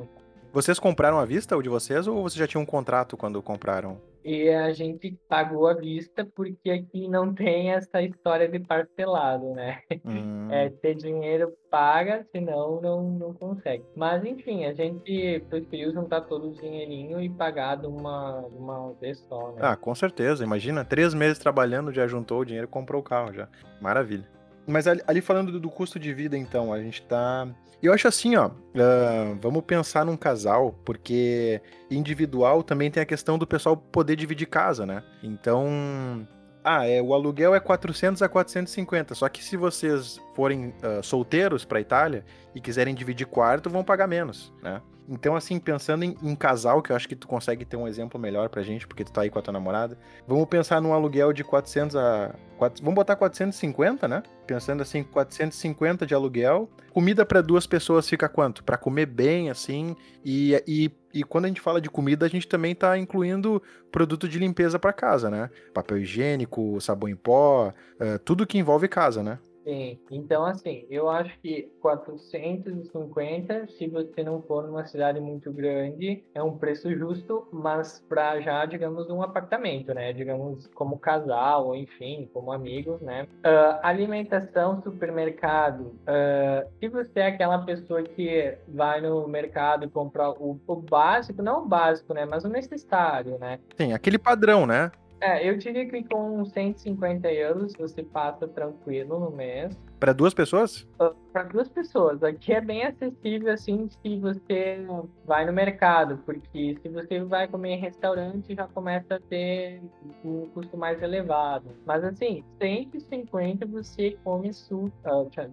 [0.53, 3.97] Vocês compraram à vista o de vocês ou você já tinha um contrato quando compraram?
[4.23, 9.81] E a gente pagou à vista porque aqui não tem essa história de parcelado, né?
[10.05, 10.47] Hum.
[10.51, 13.83] É ter dinheiro paga, senão não, não consegue.
[13.95, 19.19] Mas enfim, a gente preferiu juntar todo o dinheirinho e pagar de uma, uma vez
[19.29, 19.61] só, né?
[19.61, 20.43] Ah, com certeza.
[20.43, 23.47] Imagina, três meses trabalhando, já juntou o dinheiro e comprou o carro já.
[23.79, 24.27] Maravilha.
[24.67, 27.47] Mas ali, ali falando do, custo de vida, então, a gente tá.
[27.81, 28.47] Eu acho assim, ó.
[28.47, 34.47] Uh, vamos pensar num casal, porque individual também tem a questão do pessoal poder dividir
[34.47, 35.03] casa, né?
[35.23, 36.27] Então.
[36.63, 39.15] Ah, é, o aluguel é 400 a 450.
[39.15, 44.07] Só que se vocês forem uh, solteiros para Itália e quiserem dividir quarto, vão pagar
[44.07, 44.79] menos, né?
[45.11, 48.17] Então, assim, pensando em, em, casal, que eu acho que tu consegue ter um exemplo
[48.17, 51.33] melhor pra gente, porque tu tá aí com a tua namorada, vamos pensar num aluguel
[51.33, 52.33] de 400 a...
[52.57, 54.23] 4, vamos botar 450, né?
[54.47, 56.69] Pensando assim, 450 de aluguel.
[56.93, 58.63] Comida para duas pessoas fica quanto?
[58.63, 59.97] Para comer bem, assim.
[60.23, 64.29] E, e, e quando a gente fala de comida, a gente também tá incluindo produto
[64.29, 65.49] de limpeza para casa, né?
[65.73, 69.39] Papel higiênico, sabão em pó, uh, tudo que envolve casa, né?
[69.63, 76.23] Sim, então assim, eu acho que 450, se você não for numa cidade muito grande,
[76.33, 80.13] é um preço justo, mas para já, digamos, um apartamento, né?
[80.13, 83.27] Digamos, como casal, enfim, como amigos, né?
[83.45, 85.95] Uh, alimentação, supermercado.
[86.07, 91.41] Uh, se você é aquela pessoa que vai no mercado e compra o, o básico,
[91.41, 92.25] não o básico, né?
[92.25, 93.59] Mas o necessário, né?
[93.77, 94.91] Sim, aquele padrão, né?
[95.21, 99.77] É, eu diria que com 150 euros você passa tranquilo no mês.
[99.99, 100.81] Para duas pessoas?
[100.99, 102.23] Uh, Para duas pessoas.
[102.23, 104.83] Aqui é bem acessível, assim, se você
[105.27, 109.79] vai no mercado, porque se você vai comer em restaurante, já começa a ter
[110.25, 111.67] um custo mais elevado.
[111.85, 114.91] Mas, assim, 150 você come, su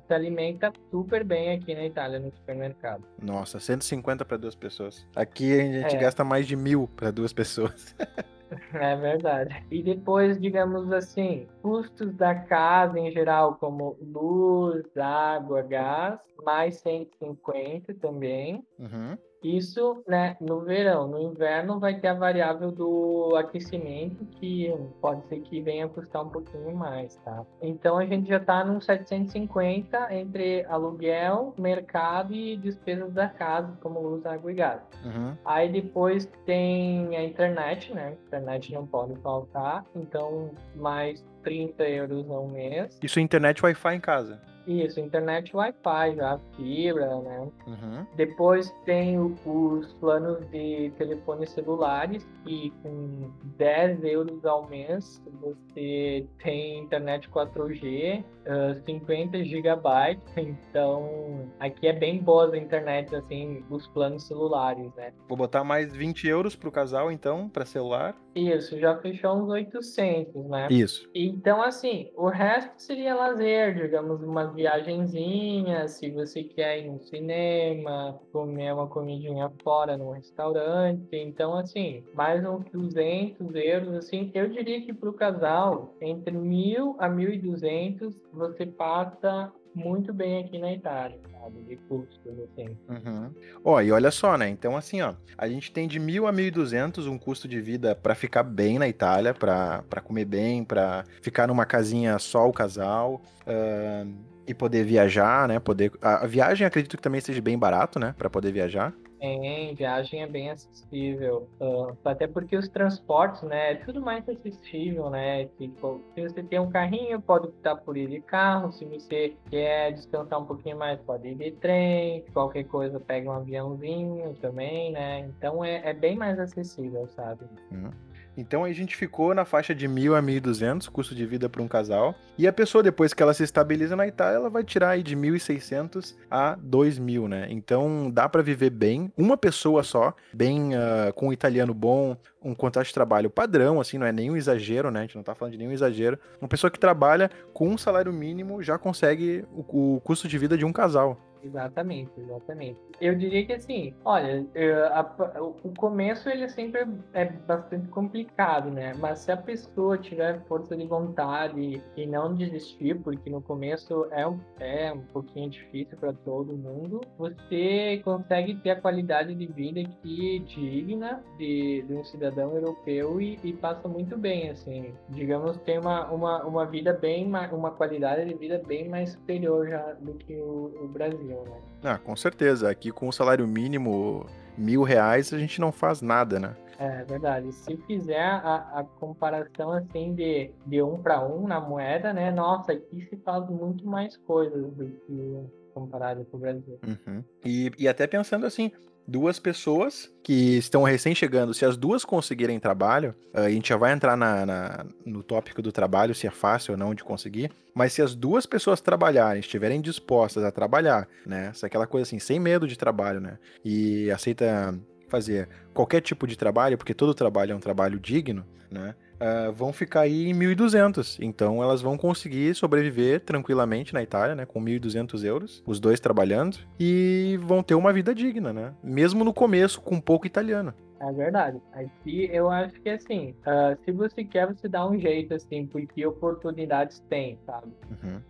[0.07, 3.05] se alimenta super bem aqui na Itália, no supermercado.
[3.23, 5.07] Nossa, 150 para duas pessoas.
[5.15, 5.99] Aqui a gente é.
[5.99, 7.95] gasta mais de mil para duas pessoas.
[8.75, 9.65] É verdade.
[9.71, 17.95] E depois, digamos assim, custos da casa em geral, como luz, água, gás, mais 150
[17.95, 18.65] também.
[18.79, 19.17] Uhum.
[19.43, 21.07] Isso, né, no verão.
[21.07, 26.25] No inverno vai ter a variável do aquecimento, que pode ser que venha a custar
[26.25, 27.45] um pouquinho mais, tá?
[27.63, 34.01] Então a gente já tá num 750 entre aluguel, mercado e despesas da casa, como
[34.01, 34.83] luz, água e gás.
[35.05, 35.37] Uhum.
[35.45, 38.09] Aí depois tem a internet, né?
[38.09, 42.99] A internet não pode faltar, então mais 30 euros ao mês.
[43.03, 44.41] Isso é internet Wi-Fi em casa?
[44.69, 47.49] Isso, internet Wi-Fi, já fibra, né?
[47.67, 48.07] Uhum.
[48.17, 56.27] Depois tem o, os planos de telefones celulares, que com 10 euros ao mês você
[56.43, 63.87] tem internet 4G, uh, 50 gigabytes, então aqui é bem boa a internet, assim, os
[63.89, 65.13] planos celulares, né?
[65.29, 68.15] Vou botar mais 20 euros pro casal, então, para celular?
[68.35, 70.69] Isso, já fechou uns 800, né?
[70.71, 71.09] Isso.
[71.15, 78.21] Então, assim, o resto seria lazer, digamos, uma viagenzinha, se você quer ir no cinema,
[78.33, 81.07] comer uma comidinha fora num restaurante.
[81.13, 86.97] Então, assim, mais uns 200 euros, assim, eu diria que para o casal, entre 1.000
[86.99, 91.21] a 1.200, você passa muito bem aqui na Itália.
[91.41, 91.63] sabe?
[91.63, 92.77] De custos, assim.
[92.89, 93.31] Uhum.
[93.63, 94.49] Ó, e olha só, né?
[94.49, 97.61] Então, assim, ó, a gente tem de mil a mil e duzentos um custo de
[97.61, 102.53] vida para ficar bem na Itália, para comer bem, para ficar numa casinha só o
[102.53, 103.23] casal.
[103.47, 105.61] Uh, e poder viajar, né?
[105.61, 108.15] Poder a, a viagem acredito que também seja bem barato, né?
[108.17, 108.95] Para poder viajar.
[109.19, 111.49] Tem, viagem é bem acessível.
[111.61, 115.47] Uh, até porque os transportes, né, é tudo mais acessível, né?
[115.59, 118.73] Tipo, se você tem um carrinho, pode optar por ir de carro.
[118.73, 122.25] Se você quer descansar um pouquinho mais, pode ir de trem.
[122.33, 125.21] Qualquer coisa, pega um aviãozinho também, né?
[125.21, 127.45] Então é, é bem mais acessível, sabe?
[127.73, 127.91] Uhum.
[128.39, 131.67] Então a gente ficou na faixa de 1.000 a 1.200 custo de vida para um
[131.67, 132.15] casal.
[132.39, 135.17] E a pessoa, depois que ela se estabiliza na Itália, ela vai tirar aí de
[135.17, 137.49] 1.600 a 2.000, né?
[137.51, 142.55] Então dá para viver bem, uma pessoa só, bem uh, com um italiano bom, um
[142.55, 145.01] contrato de trabalho padrão, assim, não é nenhum exagero, né?
[145.01, 146.17] A gente não tá falando de nenhum exagero.
[146.41, 150.57] Uma pessoa que trabalha com um salário mínimo já consegue o, o custo de vida
[150.57, 151.19] de um casal.
[151.43, 152.79] Exatamente, exatamente.
[153.01, 154.47] Eu diria que assim, olha,
[154.93, 158.93] a, o começo ele sempre é bastante complicado, né?
[158.99, 164.27] Mas se a pessoa tiver força de vontade e não desistir, porque no começo é
[164.27, 169.83] um, é um pouquinho difícil para todo mundo, você consegue ter a qualidade de vida
[170.03, 174.93] que digna de, de um cidadão europeu e, e, passa muito bem, assim.
[175.11, 179.93] Digamos, tem uma, uma, uma vida bem, uma qualidade de vida bem mais superior já
[179.95, 181.61] do que o, o Brasil né?
[181.83, 182.71] Ah, com certeza.
[182.71, 184.27] Aqui com o salário mínimo
[184.57, 186.57] mil reais a gente não faz nada, né?
[186.79, 187.53] É verdade.
[187.53, 192.31] Se fizer a, a comparação assim de, de um para um na moeda, né?
[192.31, 196.79] Nossa, aqui se faz muito mais coisas do que comparado com o Brasil.
[196.87, 197.25] Uhum.
[197.45, 198.71] E, e até pensando assim,
[199.09, 203.93] duas pessoas que estão recém chegando, se as duas conseguirem trabalho, a gente já vai
[203.93, 207.95] entrar na, na, no tópico do trabalho, se é fácil ou não de conseguir, mas
[207.95, 212.39] se as duas pessoas trabalharem, estiverem dispostas a trabalhar, né, se aquela coisa assim, sem
[212.39, 214.79] medo de trabalho, né, e aceita
[215.09, 219.73] fazer qualquer tipo de trabalho, porque todo trabalho é um trabalho digno, né, uh, vão
[219.73, 221.19] ficar aí em 1.200.
[221.21, 224.47] Então elas vão conseguir sobreviver tranquilamente na Itália, né?
[224.47, 228.75] Com 1.200 euros, os dois trabalhando, e vão ter uma vida digna, né?
[228.83, 230.73] Mesmo no começo, com pouco italiano.
[231.01, 231.61] É verdade.
[231.73, 236.05] Aqui eu acho que assim, uh, se você quer, você dá um jeito, assim, porque
[236.05, 237.69] oportunidades tem, sabe?
[238.03, 238.21] Uhum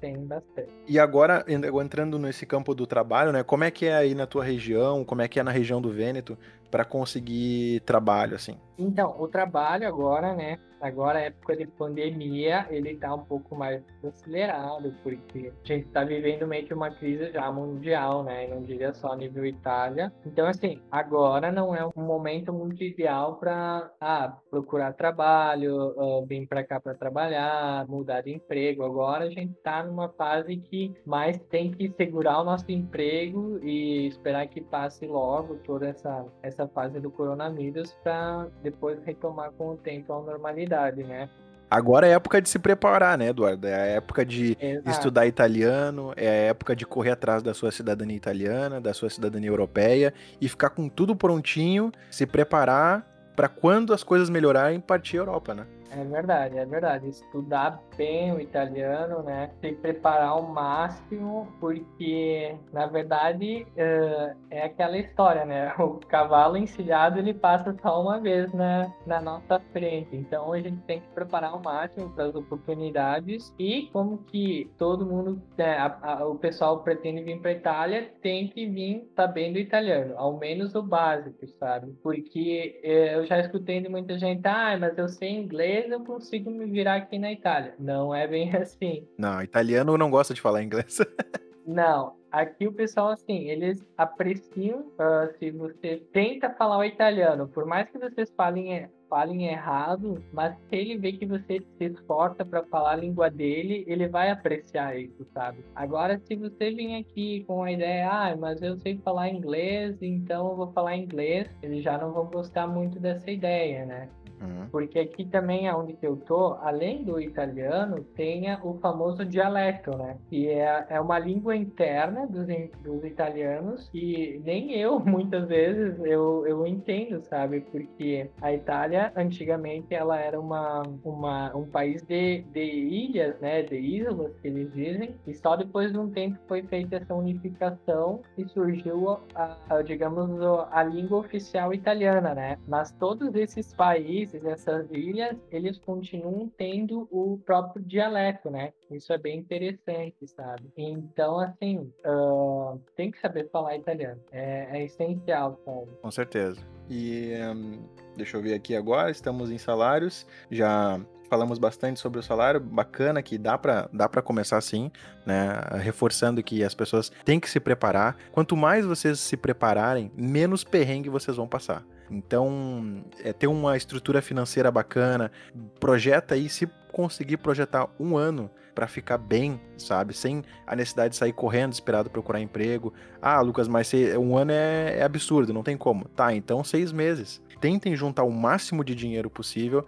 [0.00, 0.68] tem bastante.
[0.86, 3.42] E agora, entrando nesse campo do trabalho, né?
[3.42, 5.04] Como é que é aí na tua região?
[5.04, 6.36] Como é que é na região do Vêneto
[6.70, 8.56] para conseguir trabalho, assim?
[8.78, 10.58] Então, o trabalho agora, né?
[10.80, 16.46] Agora, época de pandemia, ele tá um pouco mais acelerado, porque a gente tá vivendo
[16.46, 18.46] meio que uma crise já mundial, né?
[18.46, 20.12] Não diria só nível Itália.
[20.24, 26.46] Então, assim, agora não é um momento muito ideal para ah, procurar trabalho, uh, vir
[26.46, 28.84] para cá para trabalhar, mudar de emprego.
[28.84, 34.06] Agora a gente tá numa fase que mais tem que segurar o nosso emprego e
[34.06, 39.76] esperar que passe logo toda essa, essa fase do coronavírus para depois retomar com o
[39.76, 41.28] tempo a normalidade, né?
[41.70, 43.66] Agora é época de se preparar, né, Eduardo?
[43.66, 44.90] É a época de Exato.
[44.90, 49.50] estudar italiano, é a época de correr atrás da sua cidadania italiana, da sua cidadania
[49.50, 53.06] europeia e ficar com tudo prontinho, se preparar
[53.36, 55.66] para quando as coisas melhorarem partir a Europa, né?
[55.90, 57.08] É verdade, é verdade.
[57.08, 59.50] Estudar bem o italiano, né?
[59.60, 65.74] Se preparar ao máximo, porque na verdade uh, é aquela história, né?
[65.88, 70.14] O cavalo encilhado ele passa só uma vez na, na nossa frente.
[70.14, 75.06] Então a gente tem que preparar ao máximo para as oportunidades e como que todo
[75.06, 80.14] mundo, né, a, a, o pessoal pretende vir para Itália, tem que vir sabendo italiano,
[80.16, 81.92] ao menos o básico, sabe?
[82.02, 86.04] Porque uh, eu já escutei de muita gente, ah, mas eu sei inglês inglês, eu
[86.04, 87.74] consigo me virar aqui na Itália.
[87.78, 89.06] Não é bem assim.
[89.16, 90.98] Não, italiano não gosta de falar inglês.
[91.66, 97.64] não, aqui o pessoal, assim, eles apreciam uh, se você tenta falar o italiano, por
[97.64, 102.62] mais que vocês falem falem errado, mas se ele vê que você se esforça para
[102.64, 105.64] falar a língua dele, ele vai apreciar isso, sabe?
[105.74, 110.50] Agora, se você vir aqui com a ideia, ah, mas eu sei falar inglês, então
[110.50, 114.10] eu vou falar inglês, eles já não vão gostar muito dessa ideia, né?
[114.40, 114.68] Uhum.
[114.70, 120.16] Porque aqui também, onde eu tô, além do italiano, tem o famoso dialeto, né?
[120.28, 122.46] Que é, é uma língua interna dos,
[122.82, 127.60] dos italianos e nem eu, muitas vezes, eu, eu entendo, sabe?
[127.60, 133.62] Porque a Itália, antigamente, ela era uma, uma, um país de, de ilhas, né?
[133.62, 135.14] De islas, que eles dizem.
[135.26, 140.30] E só depois de um tempo foi feita essa unificação e surgiu, a, a digamos,
[140.70, 142.58] a língua oficial italiana, né?
[142.66, 148.72] Mas todos esses países países, essas ilhas, eles continuam tendo o próprio dialeto, né?
[148.90, 150.70] Isso é bem interessante, sabe?
[150.76, 154.20] Então, assim, uh, tem que saber falar italiano.
[154.30, 155.88] É, é essencial, sabe?
[156.02, 156.60] Com certeza.
[156.88, 160.26] E um, deixa eu ver aqui agora, estamos em salários.
[160.50, 164.90] Já falamos bastante sobre o salário, bacana que dá para dá para começar assim,
[165.24, 168.16] né, reforçando que as pessoas têm que se preparar.
[168.32, 171.84] Quanto mais vocês se prepararem, menos perrengue vocês vão passar.
[172.10, 175.30] Então, é ter uma estrutura financeira bacana,
[175.78, 180.14] projeta aí se conseguir projetar um ano para ficar bem, sabe?
[180.14, 182.94] Sem a necessidade de sair correndo, esperado procurar emprego.
[183.20, 186.04] Ah, Lucas, mas um ano é, é absurdo, não tem como.
[186.08, 189.84] Tá, então seis meses tentem juntar o máximo de dinheiro possível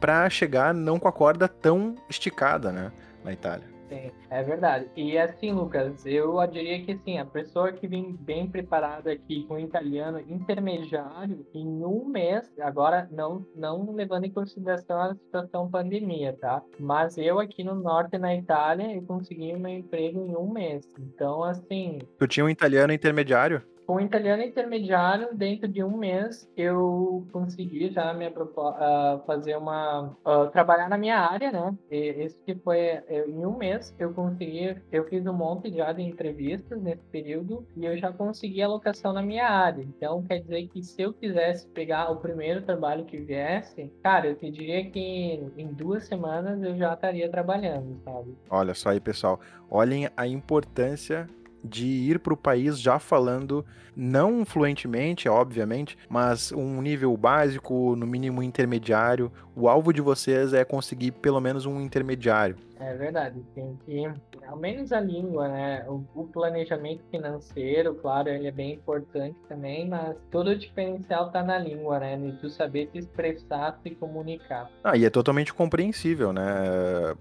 [0.00, 2.92] para chegar não com a corda tão esticada, né,
[3.24, 3.76] na Itália.
[3.88, 4.88] Sim, é verdade.
[4.96, 9.58] E assim, Lucas, eu diria que assim, a pessoa que vem bem preparada aqui com
[9.58, 16.62] italiano intermediário, em um mês, agora não, não levando em consideração a situação pandemia, tá?
[16.80, 20.84] Mas eu aqui no norte, na Itália, eu consegui meu emprego em um mês.
[20.98, 21.98] Então, assim.
[22.18, 23.62] Tu tinha um italiano intermediário?
[23.86, 30.16] Com italiano intermediário, dentro de um mês, eu consegui já uh, fazer uma.
[30.26, 31.72] Uh, trabalhar na minha área, né?
[31.88, 33.00] E esse que foi.
[33.08, 34.76] Eu, em um mês, eu consegui.
[34.90, 39.12] Eu fiz um monte já de entrevistas nesse período e eu já consegui a locação
[39.12, 39.82] na minha área.
[39.82, 44.34] Então, quer dizer que se eu quisesse pegar o primeiro trabalho que viesse, cara, eu
[44.34, 48.36] te diria que em duas semanas eu já estaria trabalhando, sabe?
[48.50, 49.38] Olha só aí, pessoal.
[49.70, 51.28] Olhem a importância
[51.66, 53.64] de ir para o país já falando,
[53.96, 59.32] não fluentemente, obviamente, mas um nível básico, no mínimo intermediário.
[59.54, 62.56] O alvo de vocês é conseguir pelo menos um intermediário.
[62.78, 64.04] É verdade, tem que,
[64.46, 65.84] ao menos a língua, né?
[65.88, 71.42] O, o, planejamento financeiro, claro, ele é bem importante também, mas todo o diferencial tá
[71.42, 72.18] na língua, né?
[72.18, 74.70] De tu saber se expressar, se comunicar.
[74.84, 76.42] Ah, e é totalmente compreensível, né?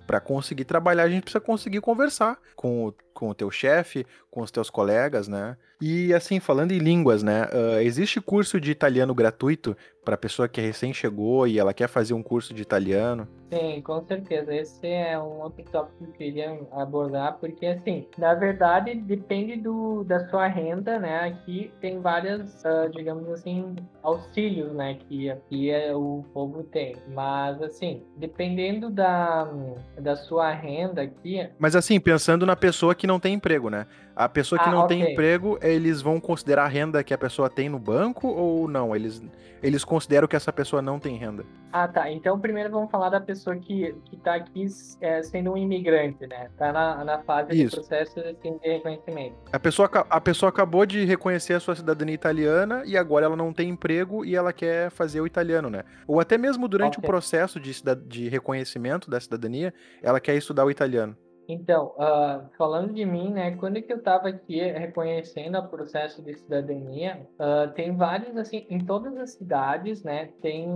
[0.05, 4.41] Para conseguir trabalhar, a gente precisa conseguir conversar com o, com o teu chefe, com
[4.41, 5.55] os teus colegas, né?
[5.81, 7.43] E assim, falando em línguas, né?
[7.45, 9.75] Uh, existe curso de italiano gratuito
[10.05, 13.27] para pessoa que recém chegou e ela quer fazer um curso de italiano?
[13.51, 14.53] Sim, com certeza.
[14.53, 20.03] Esse é um outro tópico que eu queria abordar, porque assim, na verdade, depende do,
[20.03, 21.27] da sua renda, né?
[21.27, 24.97] Aqui tem várias, uh, digamos assim, auxílios, né?
[25.07, 26.95] Que aqui é, o povo tem.
[27.13, 29.47] Mas assim, dependendo da,
[29.99, 31.47] da sua renda aqui.
[31.57, 33.85] Mas assim, pensando na pessoa que não tem emprego, né?
[34.15, 34.97] A pessoa que ah, não okay.
[34.97, 38.95] tem emprego, eles vão considerar a renda que a pessoa tem no banco ou não?
[38.95, 39.21] Eles,
[39.61, 41.45] eles consideram que essa pessoa não tem renda?
[41.71, 42.11] Ah, tá.
[42.11, 44.65] Então, primeiro vamos falar da pessoa que, que tá aqui
[44.99, 46.49] é, sendo um imigrante, né?
[46.57, 47.77] Tá na, na fase Isso.
[47.77, 49.35] do processo assim, de reconhecimento.
[49.53, 53.53] A pessoa, a pessoa acabou de reconhecer a sua cidadania italiana e agora ela não
[53.53, 55.83] tem emprego e ela quer fazer o italiano, né?
[56.05, 57.07] Ou até mesmo durante okay.
[57.07, 57.71] o processo de,
[58.05, 59.73] de reconhecimento da cidadania,
[60.03, 61.15] ela quer estudar o italiano.
[61.47, 66.33] Então, uh, falando de mim, né, quando que eu estava aqui reconhecendo o processo de
[66.33, 70.67] cidadania, uh, tem vários, assim, em todas as cidades, né, tem,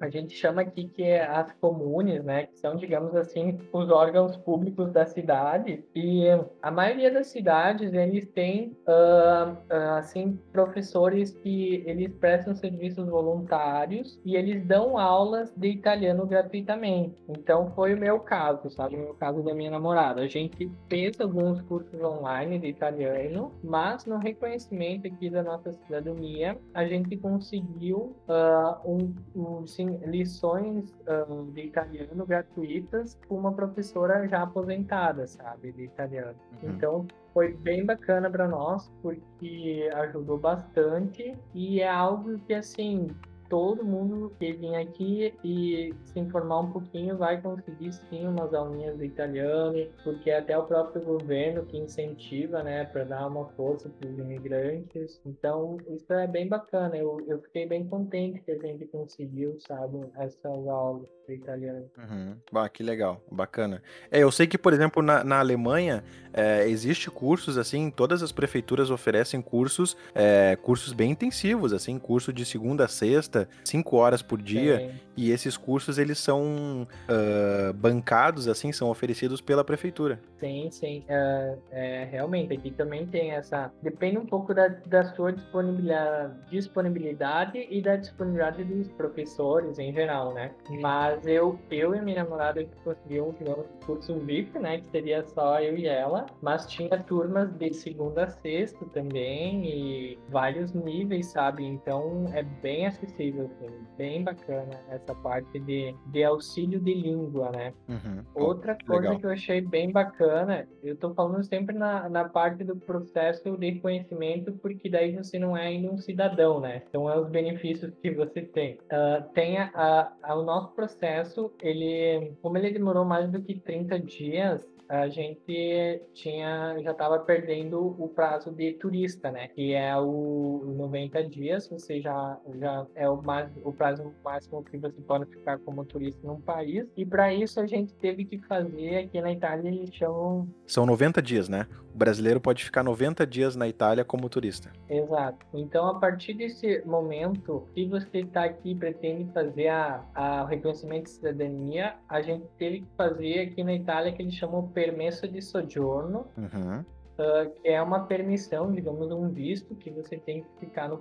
[0.00, 4.36] a gente chama aqui que é as comunes, né, que são, digamos assim, os órgãos
[4.36, 6.24] públicos da cidade, e
[6.62, 9.56] a maioria das cidades, eles têm, uh,
[9.98, 17.22] assim, professores que eles prestam serviços voluntários e eles dão aulas de italiano gratuitamente.
[17.28, 20.13] Então, foi o meu caso, sabe, o meu caso da minha namorada.
[20.14, 26.56] A gente fez alguns cursos online de italiano, mas no reconhecimento aqui da nossa cidadania,
[26.72, 34.26] a gente conseguiu uh, um, um, sim, lições uh, de italiano gratuitas com uma professora
[34.28, 36.36] já aposentada, sabe, de italiano.
[36.62, 36.70] Uhum.
[36.70, 43.08] Então, foi bem bacana para nós porque ajudou bastante e é algo que assim
[43.54, 48.98] todo mundo que vir aqui e se informar um pouquinho vai conseguir sim umas aulinhas
[48.98, 54.10] de italiano, porque até o próprio governo que incentiva, né, para dar uma força para
[54.10, 55.20] os imigrantes.
[55.24, 56.96] Então, isso é bem bacana.
[56.96, 61.88] Eu, eu fiquei bem contente que a gente conseguiu, sabe, essas aulas de italiano.
[61.96, 62.36] Uhum.
[62.50, 63.80] Bah, que legal, bacana.
[64.10, 66.02] É, eu sei que, por exemplo, na, na Alemanha
[66.32, 72.32] é, existe cursos, assim, todas as prefeituras oferecem cursos, é, cursos bem intensivos, assim, curso
[72.32, 78.48] de segunda a sexta, cinco horas por dia, e esses cursos, eles são uh, bancados,
[78.48, 80.18] assim, são oferecidos pela prefeitura.
[80.40, 85.32] Sim, sim, uh, é, realmente, aqui também tem essa, depende um pouco da, da sua
[85.32, 92.00] disponibilidade, disponibilidade e da disponibilidade dos professores em geral, né, mas mas eu, eu e
[92.00, 94.78] minha namorada conseguimos um curso VIP, né?
[94.78, 96.26] Que seria só eu e ela.
[96.42, 101.64] Mas tinha turmas de segunda a sexta também e vários níveis, sabe?
[101.64, 107.50] Então é bem acessível possível, assim, bem bacana essa parte de, de auxílio de língua,
[107.50, 107.72] né?
[107.88, 108.24] Uhum.
[108.34, 109.18] Outra coisa legal.
[109.18, 113.70] que eu achei bem bacana, eu tô falando sempre na, na parte do processo de
[113.70, 116.82] reconhecimento, porque daí você não é ainda um cidadão, né?
[116.88, 118.74] Então é os benefícios que você tem.
[118.84, 123.54] Uh, tem a, a, a, o nosso processo, ele, como ele demorou mais do que
[123.54, 129.48] 30 dias, a gente tinha já estava perdendo o prazo de turista, né?
[129.48, 134.78] Que é o 90 dias, você já, já é o, mais, o prazo máximo que
[134.78, 136.86] você pode ficar como turista num país.
[136.96, 141.20] E para isso a gente teve que fazer aqui na Itália eles chamam São 90
[141.22, 141.66] dias, né?
[141.94, 144.72] O brasileiro pode ficar 90 dias na Itália como turista.
[144.88, 145.46] Exato.
[145.54, 151.04] Então, a partir desse momento, se você está aqui e pretende fazer a, a reconhecimento
[151.04, 155.40] de cidadania, a gente teve que fazer aqui na Itália que eles chamam permesso de
[155.40, 156.84] soggiorno, Uhum.
[157.14, 161.00] Uh, que é uma permissão, digamos, um visto que você tem que ficar no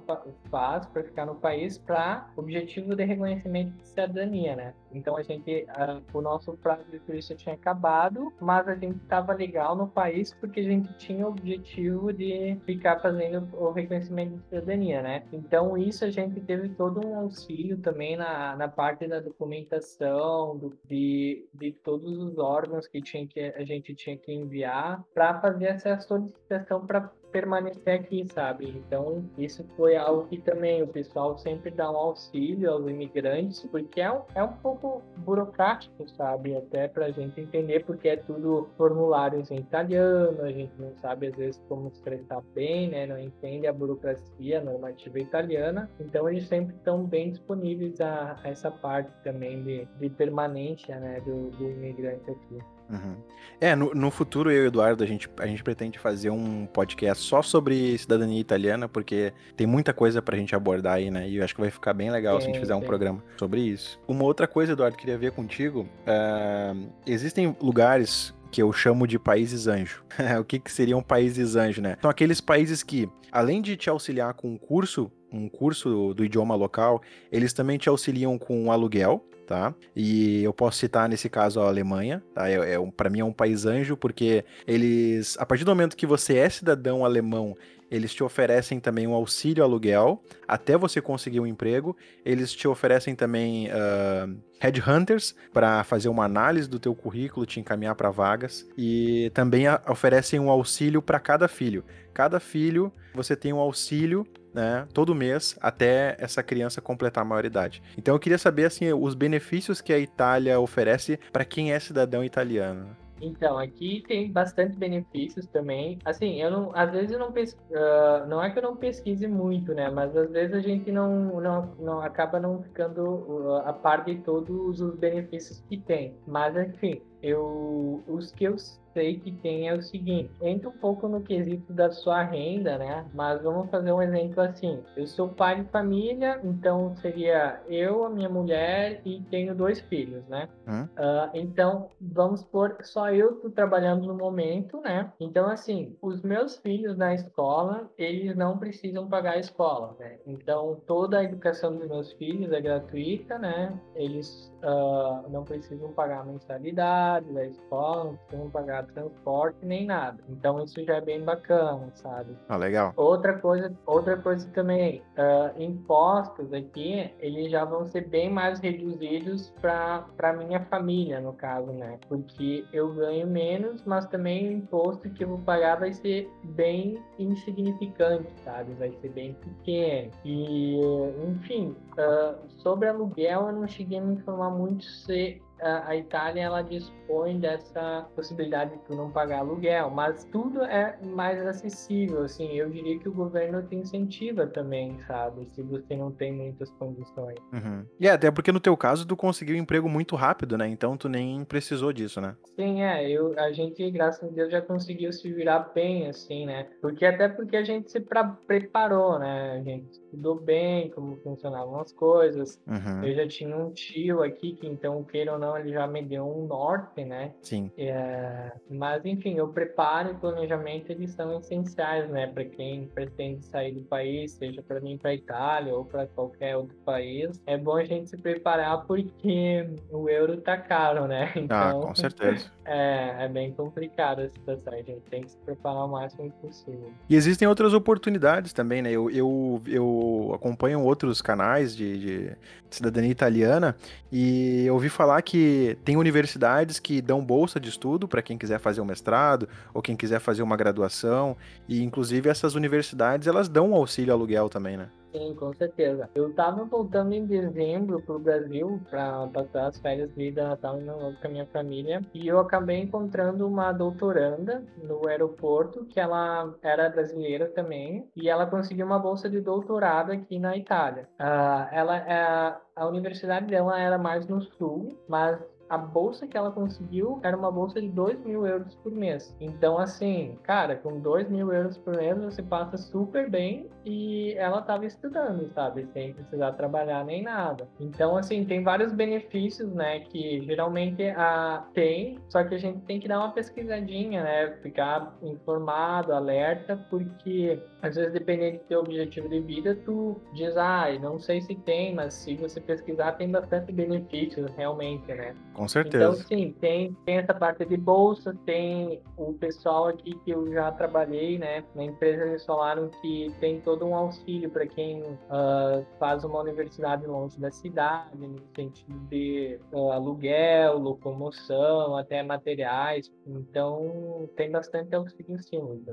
[0.52, 4.74] faz para ficar no país para objetivo de reconhecimento de cidadania, né?
[4.94, 9.34] Então a gente, uh, o nosso prazo de turista tinha acabado, mas a gente estava
[9.34, 14.44] legal no país porque a gente tinha o objetivo de ficar fazendo o reconhecimento de
[14.44, 15.24] cidadania, né?
[15.32, 20.78] Então isso a gente teve todo um auxílio também na, na parte da documentação, do,
[20.86, 25.66] de, de todos os órgãos que, tinha que a gente tinha que enviar para fazer
[25.66, 28.70] essa solicitação para permanecer aqui, sabe?
[28.70, 34.00] Então, isso foi algo que também o pessoal sempre dá um auxílio aos imigrantes, porque
[34.00, 36.56] é um, é um pouco burocrático, sabe?
[36.56, 41.28] Até para a gente entender, porque é tudo formulários em italiano, a gente não sabe
[41.28, 43.08] às vezes como expressar bem, né?
[43.08, 45.90] Não entende a burocracia a normativa italiana.
[46.00, 51.20] Então, eles sempre estão bem disponíveis a, a, essa parte também de, de permanência, né?
[51.22, 52.60] Do, do imigrante aqui.
[52.94, 53.16] Uhum.
[53.60, 56.66] É, no, no, futuro eu e o Eduardo, a gente, a gente pretende fazer um
[56.66, 61.28] podcast só sobre cidadania italiana, porque tem muita coisa pra gente abordar aí, né?
[61.28, 63.62] E eu acho que vai ficar bem legal se a gente fizer um programa sobre
[63.62, 64.00] isso.
[64.08, 65.88] Uma outra coisa, Eduardo, queria ver contigo.
[66.06, 70.04] Uh, existem lugares que eu chamo de países anjo.
[70.40, 71.98] o que, que seriam países anjo, né?
[72.02, 76.54] São aqueles países que, além de te auxiliar com um curso, um curso do idioma
[76.54, 79.74] local, eles também te auxiliam com aluguel, tá?
[79.96, 82.50] E eu posso citar nesse caso a Alemanha, tá?
[82.50, 86.06] É, é para mim é um país anjo porque eles, a partir do momento que
[86.06, 87.56] você é cidadão alemão,
[87.94, 91.96] eles te oferecem também um auxílio aluguel até você conseguir um emprego.
[92.26, 97.94] Eles te oferecem também uh, headhunters para fazer uma análise do teu currículo, te encaminhar
[97.94, 101.86] para vagas e também oferecem um auxílio para cada filho.
[102.16, 107.82] Cada filho você tem um auxílio né, todo mês até essa criança completar a maioridade.
[107.98, 112.24] Então eu queria saber assim os benefícios que a Itália oferece para quem é cidadão
[112.24, 112.96] italiano.
[113.24, 115.98] Então, aqui tem bastante benefícios também.
[116.04, 119.26] Assim, eu não, às vezes eu não pesquiso, uh, não é que eu não pesquise
[119.28, 119.90] muito, né?
[119.90, 124.18] Mas às vezes a gente não, não, não acaba não ficando uh, a par de
[124.18, 126.18] todos os benefícios que tem.
[126.28, 128.58] Mas enfim, eu, os que eu
[128.94, 133.06] sei que tem é o seguinte: entra um pouco no quesito da sua renda, né?
[133.14, 138.10] Mas vamos fazer um exemplo assim: eu sou pai de família, então seria eu, a
[138.10, 140.48] minha mulher e tenho dois filhos, né?
[140.68, 140.84] Hum?
[140.84, 145.12] Uh, então vamos por só eu tô trabalhando no momento, né?
[145.20, 150.18] Então assim, os meus filhos na escola eles não precisam pagar a escola, né?
[150.26, 153.74] Então toda a educação dos meus filhos é gratuita, né?
[153.96, 160.18] Eles uh, não precisam pagar mensalidade da escola, não precisam pagar transporte nem nada.
[160.30, 162.36] Então isso já é bem bacana, sabe?
[162.50, 162.94] Ah, legal.
[162.96, 169.54] Outra coisa, outra coisa também, uh, impostos aqui, eles já vão ser bem mais reduzidos
[169.62, 171.98] para para minha família, no caso, né?
[172.08, 177.02] Porque eu ganho menos, mas também o imposto que eu vou pagar vai ser bem
[177.20, 178.74] insignificante, sabe?
[178.74, 180.12] Vai ser bem pequeno.
[180.24, 180.80] E,
[181.28, 185.42] enfim, uh, sobre aluguel eu não cheguei a me informar muito se
[185.86, 191.46] a Itália ela dispõe dessa possibilidade de tu não pagar aluguel, mas tudo é mais
[191.46, 196.32] acessível, assim, eu diria que o governo te incentiva também, sabe, se você não tem
[196.32, 197.40] muitas condições.
[197.52, 197.86] Uhum.
[198.00, 200.98] E é, até porque no teu caso tu conseguiu um emprego muito rápido, né, então
[200.98, 202.36] tu nem precisou disso, né?
[202.56, 206.68] Sim, é, eu, a gente, graças a Deus, já conseguiu se virar bem, assim, né,
[206.82, 211.80] porque até porque a gente se pra, preparou, né, a gente estudou bem como funcionavam
[211.80, 213.04] as coisas, uhum.
[213.04, 216.02] eu já tinha um tio aqui que então, queira ou não, então ele já me
[216.02, 217.34] deu um norte, né?
[217.42, 217.72] Sim.
[217.78, 223.74] É, mas enfim, o preparo e planejamento eles são essenciais, né, para quem pretende sair
[223.74, 227.42] do país, seja para mim para Itália ou para qualquer outro país.
[227.46, 231.32] É bom a gente se preparar porque o euro tá caro, né?
[231.36, 232.52] Então, ah, com certeza.
[232.66, 234.74] É, é bem complicado a situação.
[234.74, 236.92] A gente tem que se preparar o máximo possível.
[237.10, 238.92] E existem outras oportunidades também, né?
[238.92, 242.38] Eu, eu, eu acompanho outros canais de, de
[242.70, 243.76] cidadania italiana
[244.12, 248.60] e eu ouvi falar que tem universidades que dão bolsa de estudo para quem quiser
[248.60, 251.36] fazer um mestrado ou quem quiser fazer uma graduação
[251.68, 254.90] e inclusive essas universidades elas dão um auxílio aluguel também, né?
[255.14, 256.10] Sim, com certeza.
[256.16, 260.80] Eu estava voltando em dezembro para o Brasil para passar as férias de Natal
[261.22, 266.90] com a minha família e eu acabei encontrando uma doutoranda no aeroporto que ela era
[266.90, 271.08] brasileira também e ela conseguiu uma bolsa de doutorado aqui na Itália.
[271.20, 275.40] Uh, ela é a universidade dela era mais no sul, mas
[275.74, 279.36] a bolsa que ela conseguiu era uma bolsa de 2 mil euros por mês.
[279.42, 284.60] Então, assim, cara, com 2 mil euros por mês você passa super bem e ela
[284.60, 285.88] estava estudando, sabe?
[285.92, 287.68] Sem precisar trabalhar nem nada.
[287.80, 290.02] Então, assim, tem vários benefícios, né?
[290.02, 294.52] Que geralmente a tem, só que a gente tem que dar uma pesquisadinha, né?
[294.62, 300.86] Ficar informado, alerta, porque às vezes, dependendo do teu objetivo de vida, tu diz, ah,
[301.02, 305.36] não sei se tem, mas se você pesquisar, tem bastante benefícios realmente, né?
[305.54, 306.06] Com certeza.
[306.06, 310.72] Então, sim, tem, tem essa parte de bolsa, tem o pessoal aqui que eu já
[310.72, 311.66] trabalhei, né?
[311.76, 317.06] Na empresa eles falaram que tem todo um auxílio para quem uh, faz uma universidade
[317.06, 323.12] longe da cidade, no sentido de uh, aluguel, locomoção, até materiais.
[323.28, 325.84] Então, tem bastante auxílio sim,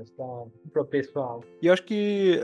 [0.71, 1.41] para o pessoal.
[1.61, 2.39] E eu acho que.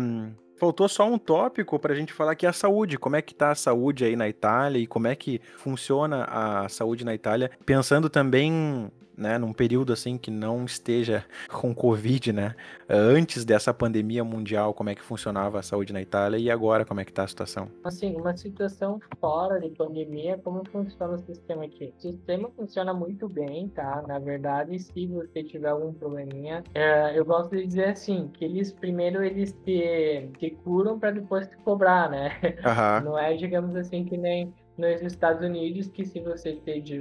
[0.00, 2.96] Um Faltou só um tópico para a gente falar que é a saúde.
[2.96, 6.68] Como é que tá a saúde aí na Itália e como é que funciona a
[6.68, 7.50] saúde na Itália?
[7.66, 12.54] Pensando também né, num período assim que não esteja com Covid, né?
[12.88, 17.00] Antes dessa pandemia mundial, como é que funcionava a saúde na Itália e agora como
[17.00, 17.68] é que está a situação?
[17.82, 21.92] Assim, uma situação fora de pandemia, como funciona o sistema aqui?
[21.98, 24.02] O sistema funciona muito bem, tá?
[24.06, 28.72] Na verdade, se você tiver algum probleminha, é, eu gosto de dizer assim, que eles
[28.72, 32.30] primeiro eles te, te curam para depois te cobrar, né?
[32.42, 33.10] Uhum.
[33.10, 36.58] Não é, digamos assim, que nem nos Estados Unidos que se você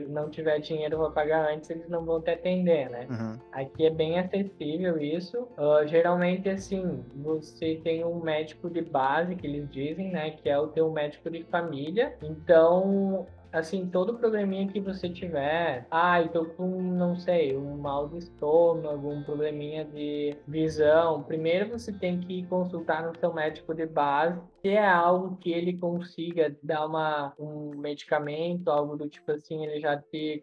[0.08, 3.08] não tiver dinheiro para pagar antes, eles não vão te atender, né?
[3.10, 3.40] Uhum.
[3.52, 5.48] Aqui é bem acessível isso.
[5.58, 10.32] Uh, geralmente, assim, você tem um médico de base, que eles dizem, né?
[10.32, 12.16] Que é o teu médico de família.
[12.22, 18.10] Então, assim, todo probleminha que você tiver, ah, eu tô com, não sei, um mal
[18.10, 23.86] de estômago, um probleminha de visão, primeiro você tem que consultar no seu médico de
[23.86, 29.66] base se é algo que ele consiga dar uma, um medicamento, algo do tipo assim,
[29.66, 30.42] ele já te,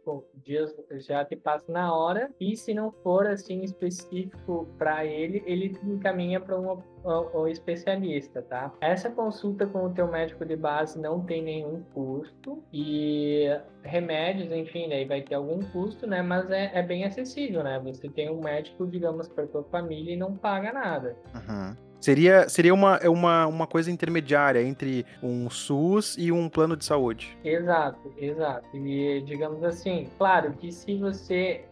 [0.98, 6.38] já te passa na hora, e se não for assim específico para ele, ele encaminha
[6.38, 6.58] para
[7.04, 8.72] um, um, especialista, tá?
[8.80, 13.46] Essa consulta com o teu médico de base não tem nenhum custo e
[13.82, 16.22] remédios, enfim, daí vai ter algum custo, né?
[16.22, 17.80] Mas é, é bem acessível, né?
[17.80, 21.16] Você tem um médico, digamos, para tua família e não paga nada.
[21.34, 21.89] Uhum.
[22.00, 26.84] Seria, seria uma, é uma, uma coisa intermediária entre um SUS e um plano de
[26.84, 27.36] saúde.
[27.44, 28.66] Exato, exato.
[28.74, 31.64] E digamos assim, claro que se você,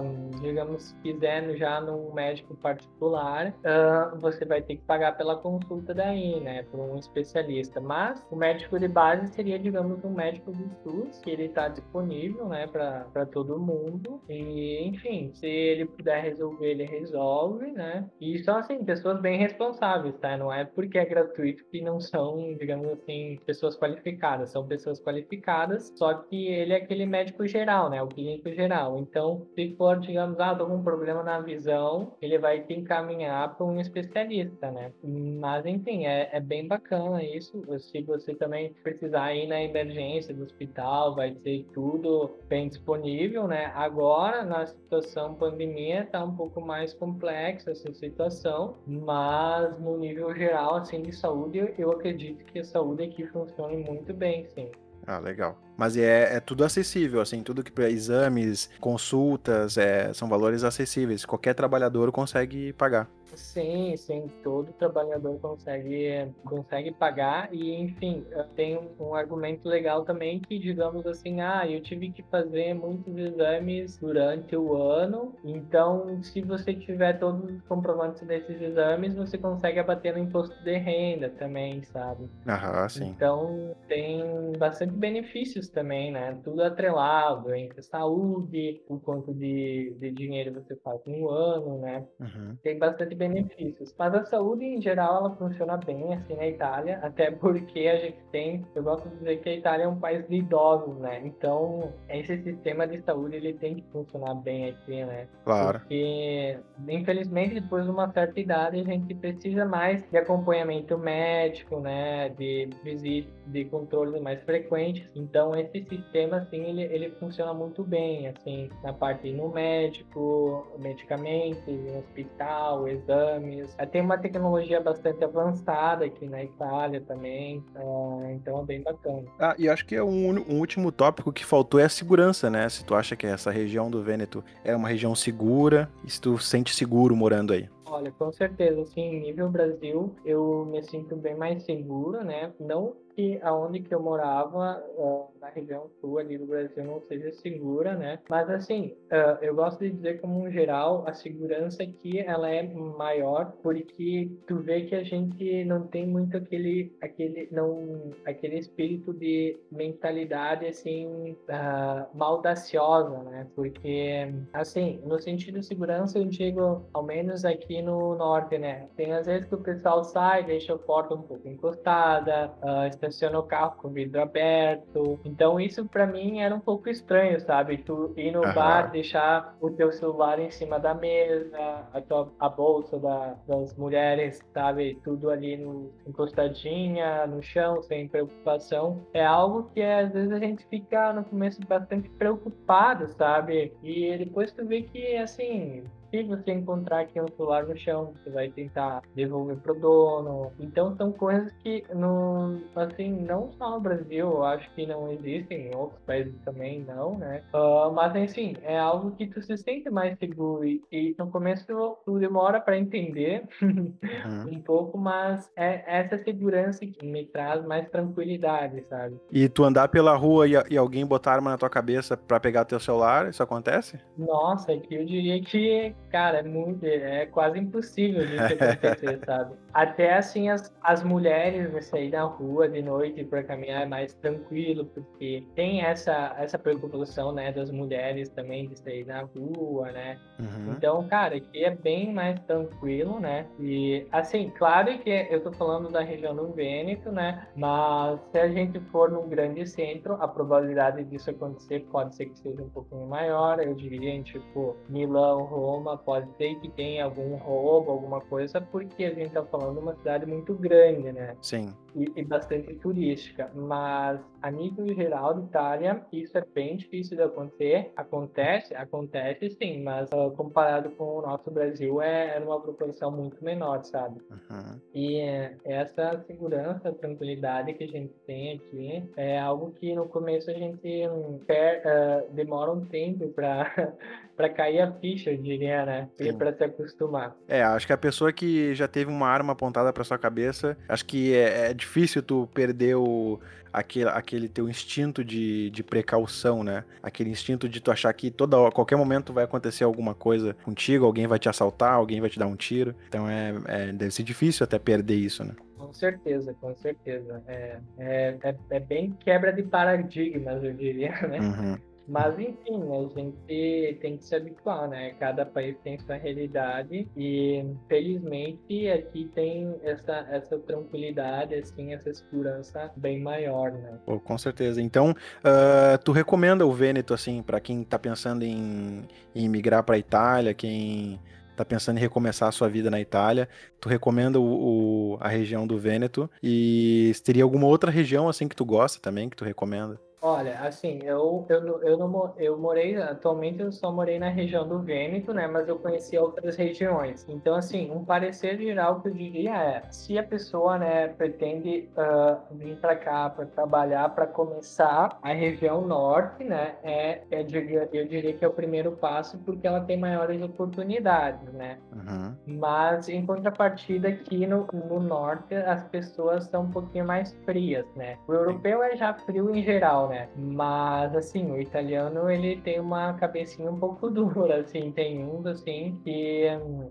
[0.00, 5.92] um, digamos, quiser já num médico particular, uh, você vai ter que pagar pela consulta
[5.92, 7.80] daí, né, por um especialista.
[7.80, 12.46] Mas o médico de base seria, digamos, um médico do SUS, que ele está disponível,
[12.48, 14.20] né, para todo mundo.
[14.28, 18.08] E, enfim, se ele puder resolver, ele resolve, né.
[18.20, 20.36] E são, assim, pessoas bem responsáveis responsáveis, tá?
[20.36, 24.50] Não é porque é gratuito que não são, digamos assim, pessoas qualificadas.
[24.50, 28.02] São pessoas qualificadas, só que ele é aquele médico geral, né?
[28.02, 28.98] O clínico geral.
[28.98, 33.56] Então, se for, digamos, ah, tô com um problema na visão, ele vai te encaminhar
[33.56, 34.92] para um especialista, né?
[35.02, 37.62] Mas, enfim, é, é bem bacana isso.
[37.78, 43.72] Se você também precisar ir na emergência do hospital, vai ter tudo bem disponível, né?
[43.74, 50.34] Agora, na situação pandemia, tá um pouco mais complexa essa situação, mas mas no nível
[50.34, 54.70] geral, assim, de saúde, eu acredito que a saúde aqui funcione muito bem, sim.
[55.06, 55.58] Ah, legal.
[55.76, 61.24] Mas é, é tudo acessível, assim, tudo que para exames, consultas, é, são valores acessíveis.
[61.24, 63.08] Qualquer trabalhador consegue pagar.
[63.34, 68.24] Sim, sim, todo trabalhador consegue, consegue pagar e, enfim,
[68.54, 73.98] tem um argumento legal também que, digamos assim, ah, eu tive que fazer muitos exames
[73.98, 80.12] durante o ano, então se você tiver todos os comprovantes desses exames, você consegue abater
[80.12, 82.28] no imposto de renda também, sabe?
[82.46, 83.08] Aham, sim.
[83.08, 86.38] Então tem bastante benefícios também, né?
[86.44, 92.06] Tudo atrelado entre saúde, o quanto de, de dinheiro você faz no ano, né?
[92.20, 92.56] Uhum.
[92.62, 93.94] Tem bastante benefícios.
[93.98, 98.18] Mas a saúde, em geral, ela funciona bem assim na Itália, até porque a gente
[98.30, 101.20] tem, eu gosto de dizer que a Itália é um país de idosos, né?
[101.24, 105.28] Então, esse sistema de saúde, ele tem que funcionar bem aqui, né?
[105.44, 105.80] Claro.
[105.80, 106.58] Porque,
[106.88, 112.30] infelizmente, depois de uma certa idade, a gente precisa mais de acompanhamento médico, né?
[112.30, 115.08] De visita, de controles mais frequentes.
[115.14, 121.66] Então, esse sistema, assim, ele, ele funciona muito bem, assim, na parte no médico, medicamentos,
[121.66, 123.76] no hospital, exames.
[123.90, 129.24] Tem uma tecnologia bastante avançada aqui na Itália também, uh, então é bem bacana.
[129.38, 132.68] Ah, e acho que é um, um, último tópico que faltou é a segurança, né?
[132.68, 136.38] Se tu acha que essa região do Vêneto é uma região segura, e se tu
[136.38, 137.68] sente seguro morando aí.
[137.92, 142.50] Olha, com certeza, assim, nível Brasil, eu me sinto bem mais seguro, né?
[142.58, 147.32] Não que aonde que eu morava, uh, na região sul ali do Brasil, não seja
[147.32, 148.20] segura, né?
[148.30, 152.62] Mas assim, uh, eu gosto de dizer como um geral, a segurança aqui ela é
[152.62, 159.12] maior porque tu vê que a gente não tem muito aquele, aquele, não, aquele espírito
[159.12, 163.48] de mentalidade assim uh, maldaciosa, né?
[163.56, 168.88] Porque assim, no sentido de segurança eu digo, ao menos aqui no norte, né?
[168.96, 173.40] Tem às vezes que o pessoal sai, deixa a porta um pouco encostada, uh, estaciona
[173.40, 175.18] o carro com o vidro aberto.
[175.32, 177.78] Então isso para mim era um pouco estranho, sabe?
[177.78, 178.54] Tu ir no uhum.
[178.54, 183.74] bar, deixar o teu celular em cima da mesa, a, tua, a bolsa da, das
[183.76, 185.00] mulheres, sabe?
[185.02, 189.06] Tudo ali no, encostadinha no chão, sem preocupação.
[189.14, 193.72] É algo que às vezes a gente fica no começo bastante preocupado, sabe?
[193.82, 198.28] E depois tu vê que, assim, se você encontrar aqui um celular no chão, você
[198.28, 200.52] vai tentar devolver pro dono.
[200.60, 205.68] Então são coisas que no, assim, não só no Brasil, eu acho que não existem,
[205.68, 207.42] em outros países também não, né?
[207.54, 211.66] Uh, mas enfim, é algo que tu se sente mais seguro e, e no começo
[212.04, 213.94] tu demora para entender uhum.
[214.52, 219.18] um pouco, mas é essa segurança que me traz mais tranquilidade, sabe?
[219.30, 222.66] E tu andar pela rua e, e alguém botar arma na tua cabeça para pegar
[222.66, 223.98] teu celular, isso acontece?
[224.18, 229.56] Nossa, aqui eu diria que Cara, é muito, é quase impossível disso acontecer, sabe?
[229.72, 234.84] Até assim, as, as mulheres sair na rua de noite para caminhar é mais tranquilo,
[234.84, 240.18] porque tem essa, essa preocupação, né, das mulheres também de sair na rua, né?
[240.38, 240.74] Uhum.
[240.76, 243.46] Então, cara, aqui é bem mais tranquilo, né?
[243.58, 247.48] E, assim, claro que eu tô falando da região do Vêneto, né?
[247.56, 252.38] Mas se a gente for num grande centro, a probabilidade disso acontecer pode ser que
[252.38, 253.58] seja um pouquinho maior.
[253.60, 259.04] Eu diria em, tipo, Milão, Roma, pode ser que tenha algum roubo, alguma coisa, porque
[259.04, 261.36] a gente tá falando de uma cidade muito grande, né?
[261.40, 261.74] Sim.
[261.94, 263.50] E, e, bastante turística.
[263.54, 267.92] Mas a nível geral de Itália, isso é bem difícil de acontecer.
[267.96, 273.44] Acontece, acontece sim, mas uh, comparado com o nosso Brasil é, é uma proporção muito
[273.44, 274.20] menor, sabe?
[274.30, 274.80] Uhum.
[274.94, 280.50] E uh, essa segurança, tranquilidade que a gente tem aqui é algo que no começo
[280.50, 283.92] a gente um, quer, uh, demora um tempo para
[284.42, 286.08] para cair a ficha, eu diria, né?
[286.18, 287.36] E para se acostumar.
[287.46, 291.06] É, acho que a pessoa que já teve uma arma apontada para sua cabeça, acho
[291.06, 293.38] que é, é difícil tu perder o,
[293.72, 296.84] aquele, aquele teu instinto de, de precaução, né?
[297.00, 301.06] Aquele instinto de tu achar que toda a qualquer momento vai acontecer alguma coisa contigo,
[301.06, 302.96] alguém vai te assaltar, alguém vai te dar um tiro.
[303.08, 305.54] Então é, é deve ser difícil até perder isso, né?
[305.78, 307.42] Com certeza, com certeza.
[307.46, 311.38] É, é, é, é bem quebra de paradigmas, eu diria, né?
[311.38, 311.91] Uhum.
[312.06, 315.14] Mas enfim, a gente tem que se habituar, né?
[315.18, 322.90] Cada país tem sua realidade e felizmente aqui tem essa, essa tranquilidade, assim, essa segurança
[322.96, 323.98] bem maior, né?
[324.04, 324.80] Pô, com certeza.
[324.80, 329.98] Então, uh, tu recomenda o Vêneto, assim, para quem tá pensando em, em migrar para
[329.98, 331.20] Itália, quem
[331.56, 333.48] tá pensando em recomeçar a sua vida na Itália,
[333.80, 338.56] tu recomenda o, o, a região do Vêneto e teria alguma outra região assim que
[338.56, 340.00] tu gosta também, que tu recomenda?
[340.24, 344.78] Olha, assim, eu, eu, eu, não, eu morei, atualmente eu só morei na região do
[344.78, 345.48] Vêneto, né?
[345.48, 347.26] Mas eu conheci outras regiões.
[347.28, 352.54] Então, assim, um parecer geral que eu diria é: se a pessoa, né, pretende uh,
[352.54, 356.76] vir para cá para trabalhar, para começar a região norte, né?
[356.84, 361.78] É, é, eu diria que é o primeiro passo porque ela tem maiores oportunidades, né?
[361.92, 362.36] Uhum.
[362.46, 368.16] Mas, em contrapartida, aqui no, no norte, as pessoas são um pouquinho mais frias, né?
[368.28, 370.28] O europeu é já frio em geral, né?
[370.36, 375.98] Mas, assim, o italiano, ele tem uma cabecinha um pouco dura, assim, tem uns, assim,
[376.04, 376.46] que...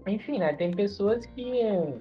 [0.08, 0.54] Enfim, né?
[0.54, 1.52] Tem pessoas que,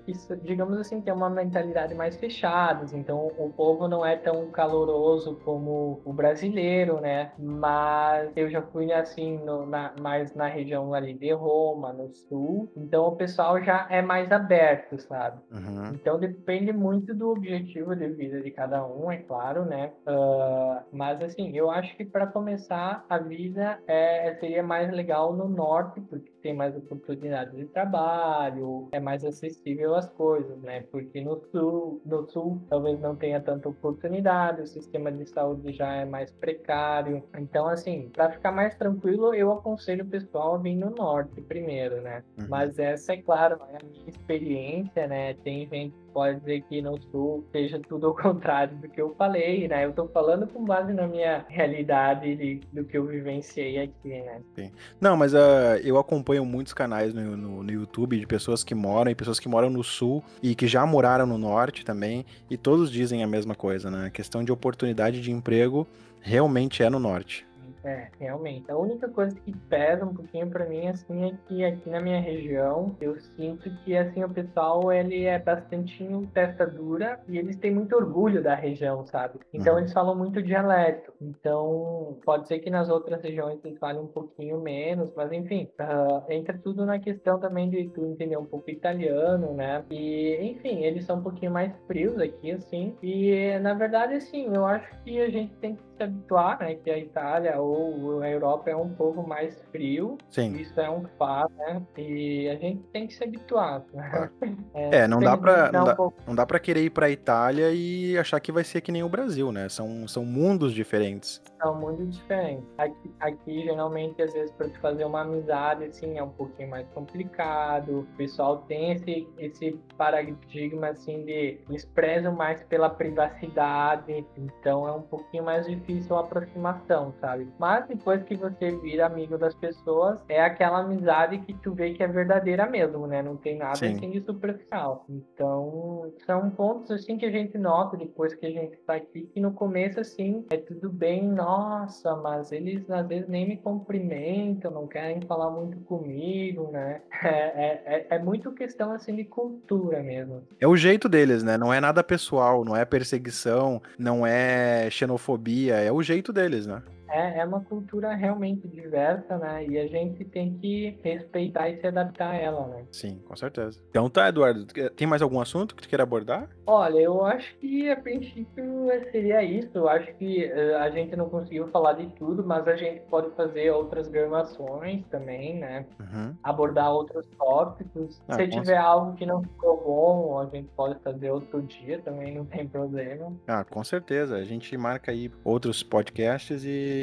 [0.06, 0.12] que
[0.42, 6.00] digamos assim, tem uma mentalidade mais fechada, então o povo não é tão caloroso como
[6.04, 7.32] o brasileiro, né?
[7.38, 12.72] Mas eu já fui, assim, no, na, mais na região ali de Roma, no sul,
[12.76, 15.40] então o pessoal já é mais aberto, sabe?
[15.50, 15.94] Uhum.
[15.94, 19.92] Então depende muito do objetivo de vida de cada um, é claro, né?
[20.06, 25.48] Uh, mas assim, eu acho que para começar a vida é, seria mais legal no
[25.48, 30.84] norte, porque tem mais oportunidades de trabalho, é mais acessível as coisas, né?
[30.90, 35.94] Porque no sul, no sul talvez não tenha tanta oportunidade, o sistema de saúde já
[35.94, 37.22] é mais precário.
[37.38, 42.00] Então, assim, para ficar mais tranquilo, eu aconselho o pessoal a vir no norte primeiro,
[42.00, 42.22] né?
[42.38, 42.46] Uhum.
[42.48, 45.34] Mas essa, é claro, é a minha experiência, né?
[45.34, 49.68] Tem gente pode dizer que no sul seja tudo ao contrário do que eu falei,
[49.68, 49.84] né?
[49.84, 54.40] Eu tô falando com base na minha realidade de, do que eu vivenciei aqui, né?
[54.54, 54.70] Sim.
[55.00, 59.10] Não, mas uh, eu acompanho muitos canais no, no, no, YouTube de pessoas que moram
[59.10, 62.90] e pessoas que moram no sul e que já moraram no norte também, e todos
[62.90, 64.06] dizem a mesma coisa, né?
[64.06, 65.86] A questão de oportunidade de emprego
[66.20, 67.46] realmente é no norte.
[67.84, 68.70] É, realmente.
[68.70, 72.20] A única coisa que pesa um pouquinho para mim, assim, é que aqui na minha
[72.20, 77.70] região, eu sinto que, assim, o pessoal, ele é bastante testa dura e eles têm
[77.70, 79.40] muito orgulho da região, sabe?
[79.52, 79.80] Então, uhum.
[79.80, 81.12] eles falam muito dialeto.
[81.20, 86.30] Então, pode ser que nas outras regiões eles falem um pouquinho menos, mas, enfim, uh,
[86.30, 89.84] entra tudo na questão também de tu entender um pouco italiano, né?
[89.90, 92.96] E, enfim, eles são um pouquinho mais frios aqui, assim.
[93.02, 96.74] E, na verdade, assim, eu acho que a gente tem que se habituar, né?
[96.76, 100.16] Que a Itália ou a Europa é um povo mais frio.
[100.30, 100.56] Sim.
[100.56, 101.82] Isso é um fato, né?
[101.98, 103.84] E a gente tem que se habituar.
[103.92, 104.30] Né?
[104.72, 108.16] É, é, não dá para não, um não dá para querer ir para Itália e
[108.16, 109.68] achar que vai ser que nem o Brasil, né?
[109.68, 111.42] São, são mundos diferentes.
[111.60, 112.64] São mundos diferentes.
[112.78, 118.00] Aqui, aqui geralmente às vezes para fazer uma amizade assim é um pouquinho mais complicado.
[118.00, 124.92] O pessoal tem esse esse paradigma assim de eles prezam mais pela privacidade, então é
[124.92, 127.48] um pouquinho mais difícil a aproximação, sabe?
[127.58, 132.02] Mas depois que você vira amigo das pessoas, é aquela amizade que tu vê que
[132.02, 133.22] é verdadeira mesmo, né?
[133.22, 133.92] Não tem nada Sim.
[133.92, 135.04] assim de superficial.
[135.08, 139.40] Então, são pontos assim que a gente nota depois que a gente tá aqui, que
[139.40, 144.86] no começo, assim, é tudo bem, nossa, mas eles às vezes nem me cumprimentam, não
[144.86, 147.02] querem falar muito comigo, né?
[147.22, 150.42] É, é, é, é muito questão assim de cultura mesmo.
[150.58, 151.56] É o jeito deles, né?
[151.56, 156.82] Não é nada pessoal, não é perseguição, não é xenofobia, é o jeito deles, né?
[157.10, 159.66] É, é uma cultura realmente diversa, né?
[159.66, 162.84] E a gente tem que respeitar e se adaptar a ela, né?
[162.92, 163.80] Sim, com certeza.
[163.90, 166.48] Então tá, Eduardo, tem mais algum assunto que tu queira abordar?
[166.66, 169.70] Olha, eu acho que a princípio seria isso.
[169.74, 173.30] Eu acho que uh, a gente não conseguiu falar de tudo, mas a gente pode
[173.34, 175.86] fazer outras gravações também, né?
[175.98, 176.34] Uhum.
[176.42, 178.22] Abordar outros tópicos.
[178.28, 182.34] Ah, Se tiver algo que não ficou bom, a gente pode fazer outro dia também,
[182.34, 183.32] não tem problema.
[183.46, 184.36] Ah, com certeza.
[184.36, 186.99] A gente marca aí outros podcasts e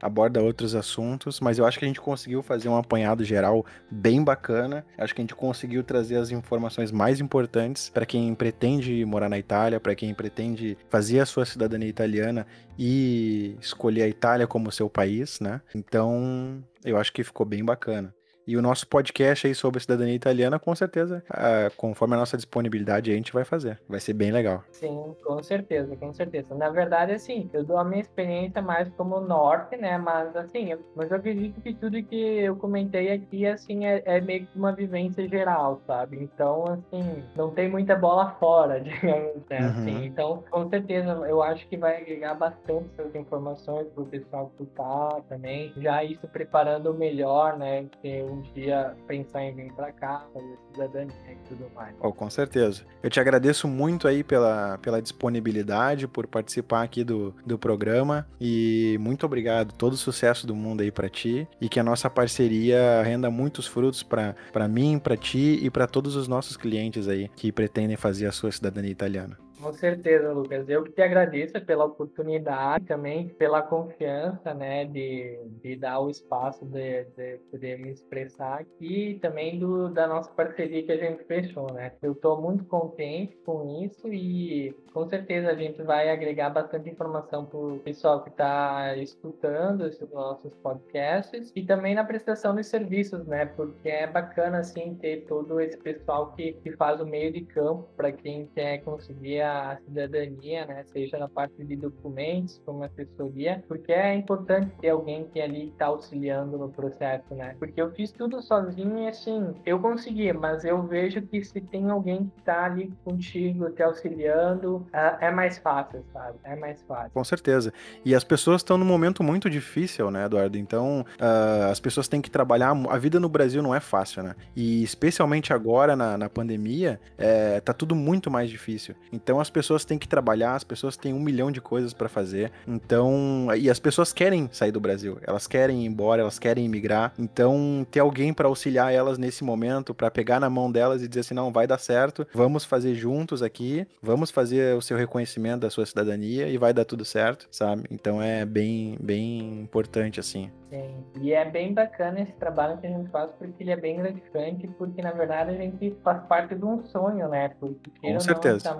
[0.00, 4.22] aborda outros assuntos, mas eu acho que a gente conseguiu fazer um apanhado geral bem
[4.22, 4.84] bacana.
[4.98, 9.38] Acho que a gente conseguiu trazer as informações mais importantes para quem pretende morar na
[9.38, 12.46] Itália, para quem pretende fazer a sua cidadania italiana
[12.78, 15.60] e escolher a Itália como seu país, né?
[15.74, 18.15] Então, eu acho que ficou bem bacana.
[18.46, 22.36] E o nosso podcast aí sobre a cidadania italiana, com certeza, uh, conforme a nossa
[22.36, 23.80] disponibilidade, a gente vai fazer.
[23.88, 24.62] Vai ser bem legal.
[24.70, 26.54] Sim, com certeza, com certeza.
[26.54, 29.98] Na verdade, assim, eu dou a minha experiência mais como norte, né?
[29.98, 34.20] Mas, assim, eu, mas eu acredito que tudo que eu comentei aqui, assim, é, é
[34.20, 36.18] meio que uma vivência geral, sabe?
[36.22, 39.60] Então, assim, não tem muita bola fora, digamos né?
[39.60, 39.66] Uhum.
[39.66, 45.20] Assim, então, com certeza, eu acho que vai agregar bastante essas informações pro pessoal escutar
[45.28, 45.72] também.
[45.76, 47.86] Já isso preparando melhor, né?
[48.02, 51.94] Que um dia pensar em vir para cá, fazer cidadania e tudo mais.
[52.00, 52.84] Oh, com certeza.
[53.02, 58.96] Eu te agradeço muito aí pela, pela disponibilidade, por participar aqui do, do programa e
[59.00, 59.72] muito obrigado.
[59.72, 64.02] Todo sucesso do mundo aí para ti e que a nossa parceria renda muitos frutos
[64.02, 68.32] para mim, para ti e para todos os nossos clientes aí que pretendem fazer a
[68.32, 69.45] sua cidadania italiana.
[69.58, 70.68] Com certeza, Lucas.
[70.68, 76.64] Eu que te agradeço pela oportunidade, também pela confiança, né, de, de dar o espaço
[76.66, 81.24] de, de poder me expressar aqui e também do, da nossa parceria que a gente
[81.24, 81.92] fechou, né.
[82.02, 87.46] Eu estou muito contente com isso e com certeza a gente vai agregar bastante informação
[87.46, 93.26] para o pessoal que está escutando esses nossos podcasts e também na prestação dos serviços,
[93.26, 97.40] né, porque é bacana, assim, ter todo esse pessoal que, que faz o meio de
[97.40, 100.84] campo para quem quer conseguir a cidadania, né?
[100.84, 105.86] Seja na parte de documentos, como assessoria, porque é importante ter alguém que ali está
[105.86, 107.54] auxiliando no processo, né?
[107.58, 111.90] Porque eu fiz tudo sozinho e assim, eu consegui, mas eu vejo que se tem
[111.90, 116.38] alguém que está ali contigo, te auxiliando, é, é mais fácil, sabe?
[116.44, 117.10] É mais fácil.
[117.12, 117.72] Com certeza.
[118.04, 120.58] E as pessoas estão num momento muito difícil, né, Eduardo?
[120.58, 122.70] Então, uh, as pessoas têm que trabalhar.
[122.88, 124.34] A vida no Brasil não é fácil, né?
[124.54, 128.94] E especialmente agora na, na pandemia, é, tá tudo muito mais difícil.
[129.12, 132.52] Então, as pessoas têm que trabalhar, as pessoas têm um milhão de coisas para fazer.
[132.66, 137.12] Então, e as pessoas querem sair do Brasil, elas querem ir embora, elas querem emigrar.
[137.18, 141.20] Então, ter alguém para auxiliar elas nesse momento, para pegar na mão delas e dizer
[141.20, 145.70] assim: não, vai dar certo, vamos fazer juntos aqui, vamos fazer o seu reconhecimento da
[145.70, 147.84] sua cidadania e vai dar tudo certo, sabe?
[147.90, 150.50] Então, é bem, bem importante assim.
[150.68, 151.04] Sim.
[151.20, 154.66] E é bem bacana esse trabalho que a gente faz, porque ele é bem gratificante,
[154.76, 157.50] porque na verdade a gente faz parte de um sonho, né?
[157.60, 158.56] Porque Com certeza.
[158.56, 158.74] essa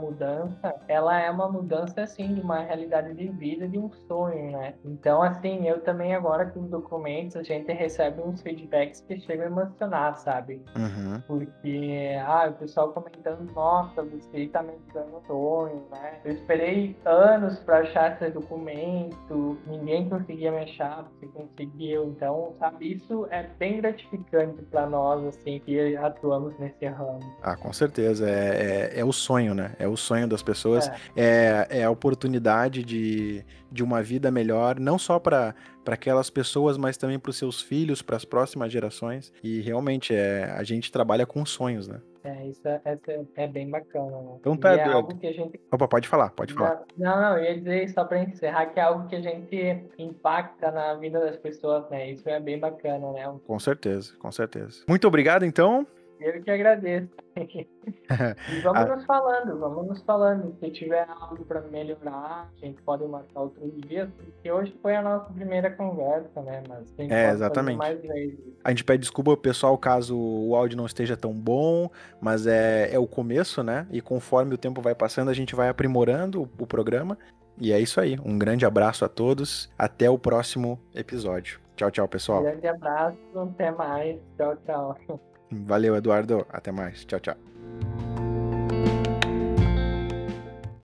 [0.47, 4.75] mudança, ela é uma mudança assim de uma realidade de vida, de um sonho, né?
[4.85, 9.45] Então, assim, eu também agora com os documentos, a gente recebe uns feedbacks que chegam
[9.45, 10.63] a emocionar, sabe?
[10.77, 11.21] Uhum.
[11.27, 16.21] Porque, ah, o pessoal comentando, nossa, você tá me dando sonho, né?
[16.25, 22.05] Eu esperei anos para achar esse documento, ninguém conseguia me achar, você conseguiu.
[22.05, 27.21] Então, sabe, isso é bem gratificante para nós, assim, que atuamos nesse ramo.
[27.43, 28.29] Ah, com certeza.
[28.29, 29.75] É, é, é o sonho, né?
[29.79, 30.89] É o sonho das pessoas.
[31.16, 35.55] É, é, é a oportunidade de, de uma vida melhor, não só para
[35.87, 39.32] para aquelas pessoas, mas também para os seus filhos, para as próximas gerações.
[39.41, 42.01] E realmente é, a gente trabalha com sonhos, né?
[42.24, 44.20] É, isso é, é, é bem bacana.
[44.20, 44.32] Né?
[44.41, 45.61] Então tá, é algo que a gente.
[45.70, 46.82] Opa, pode falar, pode falar.
[46.99, 50.72] Não, não, eu ia dizer só para encerrar que é algo que a gente impacta
[50.72, 52.11] na vida das pessoas, né?
[52.11, 53.32] Isso é bem bacana, né?
[53.47, 54.82] Com certeza, com certeza.
[54.89, 55.87] Muito obrigado, então.
[56.19, 57.09] Eu que agradeço.
[57.37, 58.97] e vamos ah.
[58.97, 60.57] nos falando, vamos nos falando.
[60.59, 65.03] Se tiver algo para melhorar, a gente pode marcar outros dias, porque hoje foi a
[65.03, 66.62] nossa primeira conversa, né?
[66.69, 67.77] Mas a gente é, exatamente.
[67.77, 68.39] mais vezes.
[68.64, 71.91] A gente pede desculpa, pessoal, caso o áudio não esteja tão bom,
[72.21, 73.87] mas é, é o começo, né?
[73.91, 77.19] E conforme o tempo vai passando, a gente vai aprimorando o, o programa.
[77.59, 78.19] E é isso aí.
[78.25, 79.71] Um grande abraço a todos.
[79.79, 81.61] Até o próximo episódio.
[81.75, 82.41] Tchau, tchau, pessoal.
[82.41, 83.17] Um grande abraço.
[83.35, 84.19] Até mais.
[84.37, 84.97] Tchau, tchau.
[85.65, 86.47] Valeu, Eduardo.
[86.51, 87.05] Até mais.
[87.05, 88.06] Tchau, tchau.